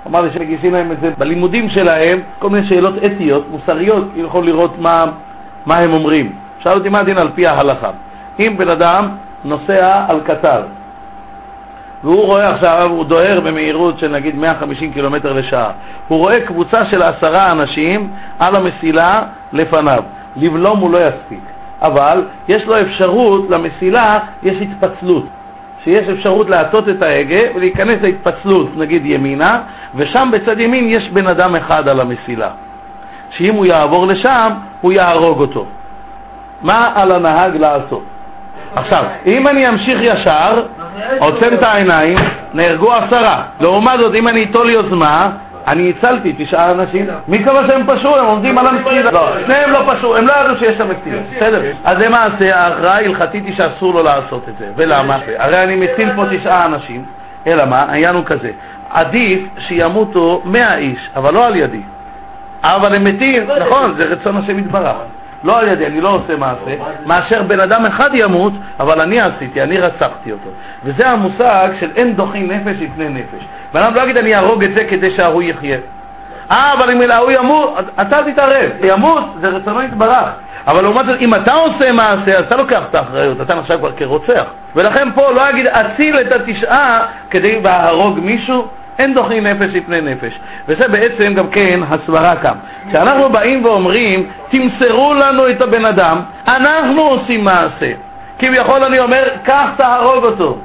אמר 0.07 0.21
לי 0.21 0.31
שמגישים 0.33 0.73
להם 0.73 0.93
את 0.93 1.01
זה 1.01 1.11
בלימודים 1.19 1.71
שלהם, 1.71 2.21
כל 2.39 2.51
מיני 2.51 2.69
שאלות 2.69 2.95
אתיות, 3.07 3.51
מוסריות, 3.51 4.05
יכול 4.17 4.45
לראות 4.45 4.79
מה, 4.79 4.99
מה 5.67 5.75
הם 5.77 5.93
אומרים. 5.93 6.33
שאל 6.65 6.75
אותי 6.75 6.89
מה 6.89 7.01
הדין 7.01 7.19
על 7.19 7.31
פי 7.35 7.47
ההלכה. 7.47 7.91
אם 8.39 8.57
בן 8.57 8.69
אדם 8.69 9.09
נוסע 9.45 10.05
על 10.09 10.21
קטר, 10.21 10.63
והוא 12.05 12.27
רואה 12.27 12.55
עכשיו, 12.55 12.87
הוא 12.91 13.05
דוהר 13.05 13.41
במהירות 13.41 13.99
של 13.99 14.09
נגיד 14.09 14.37
150 14.37 14.93
קילומטר 14.93 15.33
לשעה, 15.33 15.71
הוא 16.09 16.19
רואה 16.19 16.41
קבוצה 16.47 16.79
של 16.91 17.03
עשרה 17.03 17.53
אנשים 17.53 18.11
על 18.39 18.57
המסילה 18.57 19.23
לפניו, 19.53 20.03
לבלום 20.37 20.81
הוא 20.81 20.91
לא 20.91 20.99
יספיק, 21.09 21.41
אבל 21.83 22.25
יש 22.49 22.63
לו 22.65 22.81
אפשרות, 22.81 23.51
למסילה 23.51 24.09
יש 24.43 24.57
התפצלות, 24.63 25.25
שיש 25.85 26.09
אפשרות 26.09 26.51
להטות 26.51 26.89
את 26.89 27.03
ההגה 27.03 27.55
ולהיכנס 27.55 28.03
להתפצלות, 28.03 28.77
נגיד 28.77 29.03
ימינה, 29.07 29.51
ושם 29.95 30.31
בצד 30.33 30.61
ימין 30.61 30.89
יש 30.89 31.09
בן 31.09 31.27
אדם 31.27 31.57
אחד 31.57 31.89
על 31.89 32.01
המסילה, 32.01 32.51
שאם 33.31 33.55
הוא 33.55 33.67
יעבור 33.67 34.07
לשם, 34.07 34.53
הוא 34.81 34.93
יהרוג 34.93 35.41
אותו. 35.41 35.67
מה 36.63 36.79
על 37.03 37.13
הנהג 37.13 37.57
לעשות? 37.57 38.03
עכשיו, 38.75 39.05
אם 39.27 39.47
אני 39.49 39.69
אמשיך 39.69 39.99
ישר, 40.03 40.63
עוצם 41.19 41.55
את 41.55 41.65
העיניים, 41.65 42.19
נהרגו 42.55 42.93
עשרה. 42.93 43.43
לעומת 43.61 43.99
זאת, 44.01 44.15
אם 44.15 44.29
אני 44.29 44.45
אטול 44.45 44.71
יוזמה, 44.71 45.31
אני 45.69 45.91
הצלתי 45.91 46.33
תשעה 46.39 46.71
אנשים. 46.71 47.07
מי 47.29 47.39
קבע 47.39 47.59
שהם 47.67 47.87
פשעו? 47.87 48.17
הם 48.17 48.27
עומדים 48.27 48.59
על 48.59 48.67
המסילה. 48.67 49.11
לא, 49.11 49.33
שניהם 49.47 49.71
לא 49.71 49.81
פשעו, 49.87 50.17
הם 50.17 50.27
לא 50.27 50.33
ידעו 50.41 50.57
שיש 50.59 50.79
שם 50.79 50.89
מסילה. 50.91 51.23
בסדר. 51.37 51.63
אז 51.85 51.95
למעשה, 51.99 52.57
ההכרעה 52.57 52.97
ההלכתית 52.97 53.45
היא 53.45 53.57
שאסור 53.57 53.95
לו 53.95 54.03
לעשות 54.03 54.49
את 54.49 54.59
זה. 54.59 54.67
ולמה? 54.77 55.19
הרי 55.39 55.63
אני 55.63 55.77
מציל 55.77 56.13
פה 56.17 56.25
תשעה 56.31 56.67
אנשים, 56.67 57.05
אלא 57.47 57.65
מה? 57.65 57.79
העניין 57.89 58.15
הוא 58.15 58.25
כזה. 58.25 58.51
עדיף 58.91 59.41
שימותו 59.59 60.43
מאה 60.45 60.77
איש, 60.77 61.11
אבל 61.17 61.35
לא 61.35 61.47
על 61.47 61.57
ידי. 61.57 61.83
אבל 62.65 62.95
הם 62.95 63.05
מתים, 63.05 63.43
נכון, 63.43 63.95
זה 63.97 64.05
רצון 64.05 64.37
השם 64.37 64.59
יתברך. 64.59 64.97
לא 65.45 65.59
על 65.59 65.69
ידי, 65.69 65.87
אני 65.87 66.01
לא 66.01 66.09
עושה 66.09 66.37
מעשה, 66.37 66.71
מאשר 67.07 67.43
בן 67.43 67.61
אדם 67.61 67.87
אחד 67.87 68.11
ימות, 68.15 68.53
אבל 68.81 69.01
אני 69.01 69.17
עשיתי, 69.21 69.63
אני 69.63 69.79
רצחתי 69.79 70.33
אותו. 70.33 70.51
וזה 70.85 71.09
המושג 71.09 71.69
של 71.81 71.91
אין 71.97 72.15
דוחי 72.15 72.41
נפש 72.41 72.77
לפני 72.81 73.09
נפש. 73.09 73.45
בן 73.73 73.81
אדם 73.83 73.95
לא 73.95 74.03
יגיד 74.03 74.19
אני 74.19 74.35
אהרוג 74.35 74.65
את 74.65 74.71
זה 74.77 74.85
כדי 74.85 75.17
שההוא 75.17 75.43
יחיה. 75.43 75.79
אה, 76.53 76.73
אבל 76.73 76.91
אם 76.91 77.11
ההוא 77.11 77.31
ימות, 77.31 77.75
אתה 78.01 78.19
תתערב. 78.33 78.71
ימות 78.85 79.25
זה 79.41 79.49
רצונו 79.49 79.83
יתברך. 79.83 80.29
אבל 80.67 80.83
לעומת 80.83 81.07
זאת, 81.07 81.21
אם 81.21 81.35
אתה 81.35 81.55
עושה 81.55 81.93
מעשה, 81.93 82.39
אז 82.39 82.45
אתה 82.45 82.57
לוקח 82.57 82.81
את 82.91 82.95
האחריות, 82.95 83.41
אתה 83.41 83.55
נחשב 83.57 83.79
כבר 83.79 83.93
כרוצח. 83.93 84.45
ולכן 84.77 85.09
פה 85.15 85.31
לא 85.31 85.51
יגיד 85.51 85.67
אציל 85.67 86.21
את 86.21 86.33
התשעה 86.33 87.07
כדי 87.31 87.61
להרוג 87.63 88.19
מישהו, 88.21 88.69
אין 88.99 89.15
דוחים 89.15 89.47
נפש 89.47 89.71
לפני 89.75 90.01
נפש. 90.01 90.39
וזה 90.69 90.89
בעצם 90.89 91.35
גם 91.35 91.49
כן 91.49 91.81
הסברה 91.89 92.37
כאן. 92.43 92.55
כשאנחנו 92.93 93.29
באים 93.29 93.65
ואומרים, 93.65 94.27
תמסרו 94.51 95.15
לנו 95.15 95.51
את 95.51 95.63
הבן 95.63 95.85
אדם, 95.85 96.21
אנחנו 96.49 97.03
עושים 97.03 97.45
מעשה. 97.45 97.93
כביכול 98.39 98.81
אני 98.87 98.99
אומר, 98.99 99.29
קח 99.45 99.67
תהרוג 99.77 100.25
אותו. 100.25 100.59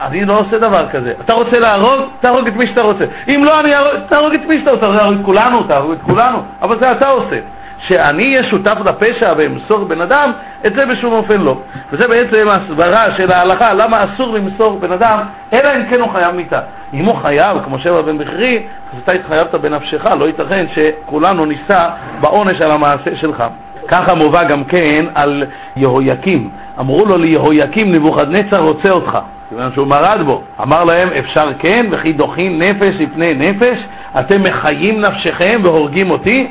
אני 0.00 0.24
לא 0.24 0.38
עושה 0.38 0.58
דבר 0.58 0.88
כזה. 0.88 1.12
אתה 1.24 1.34
רוצה 1.34 1.58
להרוג? 1.58 2.08
תהרוג 2.20 2.46
את 2.46 2.56
מי 2.56 2.66
שאתה 2.66 2.80
רוצה. 2.80 3.04
אם 3.34 3.44
לא, 3.44 3.60
אני 3.60 3.74
ארוג, 3.74 4.06
תהרוג 4.08 4.34
את 4.34 4.44
מי 4.46 4.58
שאתה 4.58 4.70
רוצה. 4.70 4.98
תהרוג 4.98 5.14
את 5.20 5.24
כולנו, 5.24 5.62
תהרוג 5.62 5.92
את 5.92 6.02
כולנו. 6.02 6.42
אבל 6.62 6.80
זה 6.80 6.92
אתה 6.92 7.08
עושה. 7.08 7.36
שאני 7.88 8.34
אהיה 8.34 8.50
שותף 8.50 8.76
לפשע 8.84 9.32
ואמסור 9.36 9.84
בן 9.84 10.00
אדם, 10.00 10.32
את 10.66 10.72
זה 10.76 10.86
בשום 10.86 11.12
אופן 11.12 11.40
לא. 11.40 11.58
וזה 11.92 12.08
בעצם 12.08 12.48
הסברה 12.48 13.16
של 13.16 13.32
ההלכה, 13.32 13.74
למה 13.74 14.04
אסור 14.04 14.34
למסור 14.34 14.78
בן 14.78 14.92
אדם, 14.92 15.18
אלא 15.52 15.76
אם 15.76 15.86
כן 15.90 16.00
הוא 16.00 16.10
חייב 16.12 16.34
מיתה. 16.34 16.60
אם 16.94 17.04
הוא 17.04 17.16
חייב, 17.24 17.64
כמו 17.64 17.78
שבע 17.78 18.02
בן 18.02 18.18
בכרי, 18.18 18.62
אז 18.92 19.00
אתה 19.04 19.14
התחייבת 19.14 19.54
בנפשך, 19.54 20.04
לא 20.20 20.26
ייתכן 20.26 20.66
שכולנו 20.74 21.44
נישא 21.44 21.88
בעונש 22.20 22.60
על 22.60 22.70
המעשה 22.70 23.16
שלך. 23.16 23.44
ככה 23.88 24.14
מובא 24.14 24.44
גם 24.44 24.64
כן 24.64 25.04
על 25.14 25.44
יהויקים. 25.76 26.50
אמרו 26.80 27.04
לו 27.04 27.18
ליהויקים 27.18 27.92
נבוכדנצר 27.92 28.60
רוצה 28.60 28.90
אותך, 28.90 29.18
כיוון 29.48 29.72
שהוא 29.74 29.86
מרד 29.86 30.22
בו. 30.26 30.42
אמר 30.62 30.84
להם 30.84 31.08
אפשר 31.18 31.52
כן, 31.58 31.86
וכי 31.90 32.12
דוחים 32.12 32.58
נפש 32.58 32.94
לפני 33.00 33.34
נפש, 33.34 33.78
אתם 34.20 34.40
מחיים 34.40 35.00
נפשכם 35.00 35.60
והורגים 35.64 36.10
אותי? 36.10 36.48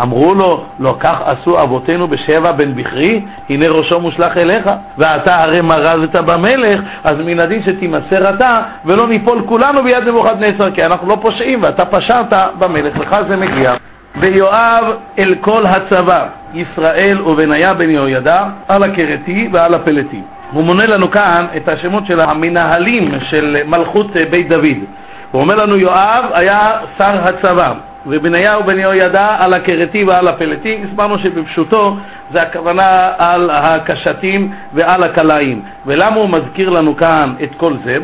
אמרו 0.00 0.34
לו, 0.34 0.64
לא 0.80 0.96
כך 1.00 1.16
עשו 1.24 1.58
אבותינו 1.62 2.08
בשבע 2.08 2.52
בן 2.52 2.74
בכרי, 2.74 3.20
הנה 3.48 3.66
ראשו 3.68 4.00
מושלך 4.00 4.36
אליך, 4.36 4.70
ואתה 4.98 5.42
הרי 5.42 5.60
מרזת 5.60 6.14
במלך, 6.14 6.80
אז 7.04 7.16
מן 7.24 7.40
הדין 7.40 7.62
שתימסר 7.62 8.34
אתה, 8.34 8.50
ולא 8.84 9.08
ניפול 9.08 9.42
כולנו 9.46 9.82
ביד 9.84 10.08
נבוכדנצר, 10.08 10.70
כי 10.70 10.84
אנחנו 10.84 11.08
לא 11.08 11.16
פושעים, 11.22 11.62
ואתה 11.62 11.84
פשעת 11.84 12.32
במלך, 12.58 12.98
לך 12.98 13.16
זה 13.28 13.36
מגיע. 13.36 13.74
ויואב 14.16 14.84
אל 15.18 15.34
כל 15.40 15.66
הצבא, 15.66 16.26
ישראל 16.54 17.20
ובניה 17.26 17.68
בן 17.78 17.90
יהוידע, 17.90 18.44
על 18.68 18.82
הכרתי 18.82 19.48
ועל 19.52 19.74
הפלטי. 19.74 20.20
הוא 20.52 20.64
מונה 20.64 20.86
לנו 20.86 21.10
כאן 21.10 21.46
את 21.56 21.68
השמות 21.68 22.06
של 22.06 22.20
המנהלים 22.20 23.14
של 23.30 23.54
מלכות 23.66 24.06
בית 24.30 24.48
דוד. 24.48 24.78
הוא 25.30 25.42
אומר 25.42 25.54
לנו 25.54 25.76
יואב 25.76 26.24
היה 26.32 26.60
שר 26.98 27.28
הצבא, 27.28 27.72
ובניהו 28.06 28.62
בן 28.64 28.78
יהוידע 28.78 29.36
על 29.40 29.54
הכרתי 29.54 30.04
ועל 30.04 30.28
הפלטי, 30.28 30.84
הסברנו 30.88 31.18
שבפשוטו 31.18 31.96
זה 32.32 32.42
הכוונה 32.42 33.12
על 33.18 33.50
הקשתים 33.50 34.52
ועל 34.72 35.02
הקלעים. 35.02 35.62
ולמה 35.86 36.16
הוא 36.16 36.28
מזכיר 36.28 36.70
לנו 36.70 36.96
כאן 36.96 37.34
את 37.42 37.54
כל 37.56 37.74
זה? 37.84 37.96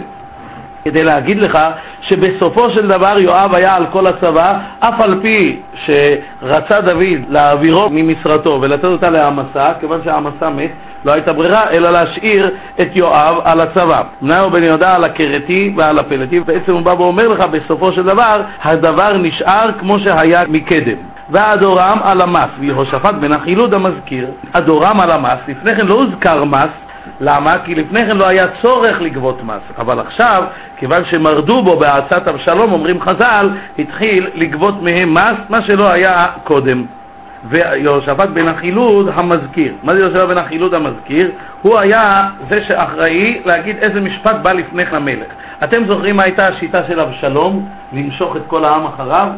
כדי 0.89 1.05
להגיד 1.05 1.39
לך 1.39 1.59
שבסופו 2.01 2.71
של 2.71 2.87
דבר 2.87 3.19
יואב 3.19 3.51
היה 3.57 3.77
על 3.77 3.87
כל 3.93 4.07
הצבא, 4.07 4.59
אף 4.81 5.01
על 5.01 5.21
פי 5.23 5.57
שרצה 5.75 6.81
דוד 6.81 7.19
להעבירו 7.29 7.89
ממשרתו 7.91 8.59
ולתת 8.63 8.85
אותה 8.85 9.11
להעמסה, 9.11 9.65
כיוון 9.81 10.01
שהעמסה 10.05 10.51
מת, 10.51 10.71
לא 11.05 11.13
הייתה 11.15 11.33
ברירה 11.33 11.71
אלא 11.71 11.91
להשאיר 11.91 12.51
את 12.81 12.89
יואב 12.97 13.37
על 13.45 13.61
הצבא. 13.61 13.99
מנהל 14.23 14.51
בן 14.51 14.63
יהודה 14.63 14.87
על 14.97 15.05
הכרתי 15.05 15.75
ועל 15.77 15.99
הפלטי, 15.99 16.41
בעצם 16.41 16.73
הוא 16.73 16.81
בא 16.81 16.91
ואומר 16.91 17.29
לך 17.29 17.41
בסופו 17.41 17.93
של 17.93 18.03
דבר, 18.03 18.43
הדבר 18.63 19.17
נשאר 19.17 19.71
כמו 19.79 19.99
שהיה 19.99 20.45
מקדם. 20.49 20.99
והדורם 21.31 21.99
על 22.05 22.21
המס, 22.21 22.51
ויהושפט 22.59 23.15
בן 23.15 23.37
החילוד 23.37 23.75
המזכיר, 23.75 24.27
הדורם 24.55 25.01
על 25.01 25.11
המס, 25.11 25.39
לפני 25.49 25.77
כן 25.77 25.87
לא 25.87 25.95
הוזכר 25.95 26.45
מס, 26.45 26.88
למה? 27.21 27.59
כי 27.65 27.75
לפני 27.75 27.99
כן 27.99 28.17
לא 28.17 28.29
היה 28.29 28.47
צורך 28.63 29.01
לגבות 29.01 29.45
מס, 29.45 29.63
אבל 29.79 30.01
עכשיו, 30.01 30.45
כיוון 30.77 31.05
שמרדו 31.05 31.63
בו 31.63 31.77
בעצת 31.77 32.29
אבשלום, 32.29 32.73
אומרים 32.73 33.01
חז"ל, 33.01 33.51
התחיל 33.79 34.27
לגבות 34.35 34.83
מהם 34.83 35.15
מס, 35.15 35.39
מה 35.49 35.63
שלא 35.63 35.85
היה 35.97 36.17
קודם. 36.45 36.85
ויהושפט 37.45 38.29
בן 38.29 38.49
החילוד 38.49 39.09
המזכיר. 39.15 39.73
מה 39.83 39.93
זה 39.93 40.05
יהושפט 40.05 40.29
בן 40.29 40.39
החילוד 40.39 40.75
המזכיר? 40.75 41.31
הוא 41.63 41.79
היה 41.79 42.05
זה 42.49 42.65
שאחראי 42.69 43.41
להגיד 43.45 43.77
איזה 43.77 44.01
משפט 44.01 44.37
בא 44.43 44.53
לפני 44.53 44.83
המלך. 44.91 45.27
אתם 45.65 45.87
זוכרים 45.87 46.17
מה 46.17 46.23
הייתה 46.25 46.43
השיטה 46.53 46.81
של 46.89 47.01
אבשלום? 47.01 47.69
למשוך 47.93 48.37
את 48.37 48.43
כל 48.47 48.65
העם 48.65 48.87
אחריו? 48.87 49.29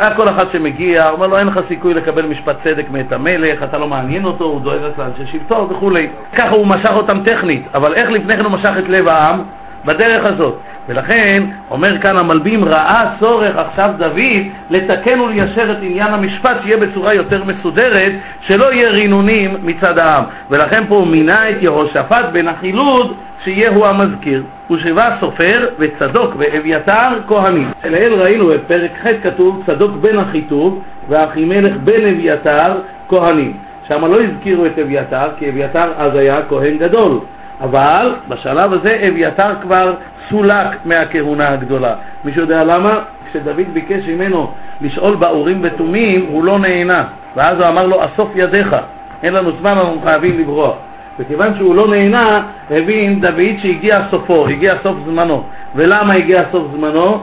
היה 0.00 0.14
כל 0.14 0.28
אחד 0.28 0.44
שמגיע, 0.52 1.04
אומר 1.10 1.26
לו 1.26 1.38
אין 1.38 1.46
לך 1.46 1.56
סיכוי 1.68 1.94
לקבל 1.94 2.26
משפט 2.26 2.56
צדק 2.64 2.90
מאת 2.90 3.12
המלך, 3.12 3.62
אתה 3.62 3.78
לא 3.78 3.88
מעניין 3.88 4.24
אותו, 4.24 4.44
הוא 4.44 4.60
דואג 4.60 4.78
רק 4.82 4.98
לאנשי 4.98 5.32
שבטו 5.32 5.68
וכולי. 5.70 6.08
ככה 6.36 6.50
הוא 6.50 6.66
משך 6.66 6.90
אותם 6.90 7.22
טכנית, 7.24 7.62
אבל 7.74 7.94
איך 7.94 8.10
לפני 8.10 8.32
כן 8.32 8.44
הוא 8.44 8.52
משך 8.52 8.72
את 8.78 8.88
לב 8.88 9.08
העם? 9.08 9.42
בדרך 9.84 10.24
הזאת. 10.24 10.54
ולכן, 10.88 11.44
אומר 11.70 11.98
כאן 11.98 12.18
המלבים, 12.18 12.64
ראה 12.64 13.00
צורך 13.20 13.56
עכשיו 13.56 13.90
דוד 13.98 14.42
לתקן 14.70 15.20
וליישר 15.20 15.72
את 15.72 15.76
עניין 15.82 16.14
המשפט, 16.14 16.56
שיהיה 16.62 16.76
בצורה 16.76 17.14
יותר 17.14 17.44
מסודרת, 17.44 18.12
שלא 18.48 18.72
יהיה 18.72 18.90
רינונים 18.90 19.56
מצד 19.62 19.98
העם. 19.98 20.24
ולכן 20.50 20.86
פה 20.88 20.94
הוא 20.94 21.06
מינה 21.06 21.50
את 21.50 21.56
יהושפט 21.60 22.24
בן 22.32 22.48
החילוד, 22.48 23.14
שיהיה 23.44 23.70
הוא 23.70 23.86
המזכיר. 23.86 24.42
ושבע 24.70 25.16
סופר 25.20 25.68
וצדוק 25.78 26.34
ואביתר 26.38 27.08
כהנים. 27.28 27.70
לעיל 27.84 28.12
ראינו 28.12 28.46
בפרק 28.46 28.90
ח' 29.02 29.06
כתוב 29.22 29.62
צדוק 29.66 29.90
בן 30.00 30.18
אחיטוב 30.18 30.82
ואחימלך 31.08 31.76
בן 31.84 32.08
אביתר 32.08 32.78
כהנים. 33.08 33.52
שם 33.88 34.04
לא 34.04 34.18
הזכירו 34.20 34.66
את 34.66 34.78
אביתר, 34.78 35.28
כי 35.38 35.48
אביתר 35.48 35.92
אז 35.96 36.14
היה 36.14 36.40
כהן 36.48 36.78
גדול. 36.78 37.18
אבל 37.60 38.14
בשלב 38.28 38.72
הזה 38.72 38.98
אביתר 39.08 39.54
כבר 39.62 39.94
סולק 40.30 40.66
מהכהונה 40.84 41.48
הגדולה. 41.48 41.94
מישהו 42.24 42.42
יודע 42.42 42.64
למה? 42.64 42.98
כשדוד 43.30 43.66
ביקש 43.72 44.08
ממנו 44.08 44.52
לשאול 44.80 45.14
באורים 45.14 45.60
ותומים, 45.62 46.26
הוא 46.28 46.44
לא 46.44 46.58
נהנה. 46.58 47.04
ואז 47.36 47.58
הוא 47.60 47.68
אמר 47.68 47.86
לו, 47.86 48.04
אסוף 48.04 48.30
ידיך, 48.34 48.76
אין 49.22 49.34
לנו 49.34 49.50
זמן, 49.60 49.70
אנחנו 49.70 50.00
חייבים 50.04 50.40
לברוח. 50.40 50.74
וכיוון 51.20 51.54
שהוא 51.58 51.74
לא 51.74 51.88
נהנה, 51.88 52.42
הבין 52.70 53.20
דוד 53.20 53.56
שהגיע 53.62 53.94
סופו, 54.10 54.46
הגיע 54.48 54.70
סוף 54.82 54.96
זמנו. 55.06 55.42
ולמה 55.74 56.14
הגיע 56.14 56.42
סוף 56.52 56.66
זמנו? 56.72 57.22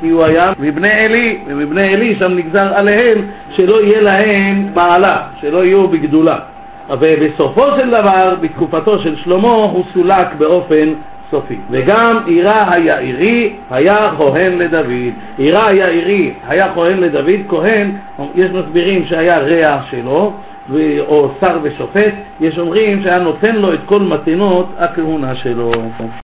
כי 0.00 0.08
הוא 0.08 0.24
היה 0.24 0.52
מבני 0.58 0.92
עלי, 1.04 1.38
ומבני 1.46 1.94
עלי 1.94 2.16
שם 2.22 2.32
נגזר 2.32 2.74
עליהם 2.74 3.18
שלא 3.50 3.82
יהיה 3.82 4.00
להם 4.00 4.68
מעלה, 4.74 5.22
שלא 5.40 5.64
יהיו 5.64 5.88
בגדולה. 5.88 6.38
ובסופו 6.90 7.66
של 7.76 7.90
דבר, 7.90 8.34
בתקופתו 8.40 8.98
של 8.98 9.16
שלמה, 9.16 9.48
הוא 9.48 9.84
סולק 9.94 10.34
באופן 10.38 10.88
סופי. 11.30 11.56
וגם 11.70 12.10
עירה 12.26 12.68
היעירי 12.74 13.52
היה 13.70 14.10
כהן 14.18 14.58
לדוד. 14.58 15.12
עירה 15.38 15.68
היעירי 15.68 16.32
היה 16.48 16.74
כהן 16.74 16.98
לדוד, 16.98 17.40
כהן, 17.48 17.90
יש 18.34 18.50
מסבירים 18.50 19.06
שהיה 19.06 19.38
רע 19.38 19.80
שלו, 19.90 20.32
או 21.08 21.30
שר 21.40 21.58
ושופט, 21.62 22.14
יש 22.40 22.58
אומרים 22.58 23.02
שהיה 23.02 23.18
נותן 23.18 23.56
לו 23.56 23.74
את 23.74 23.80
כל 23.86 24.00
מתנות 24.00 24.66
הכהונה 24.78 25.34
שלו. 25.36 25.72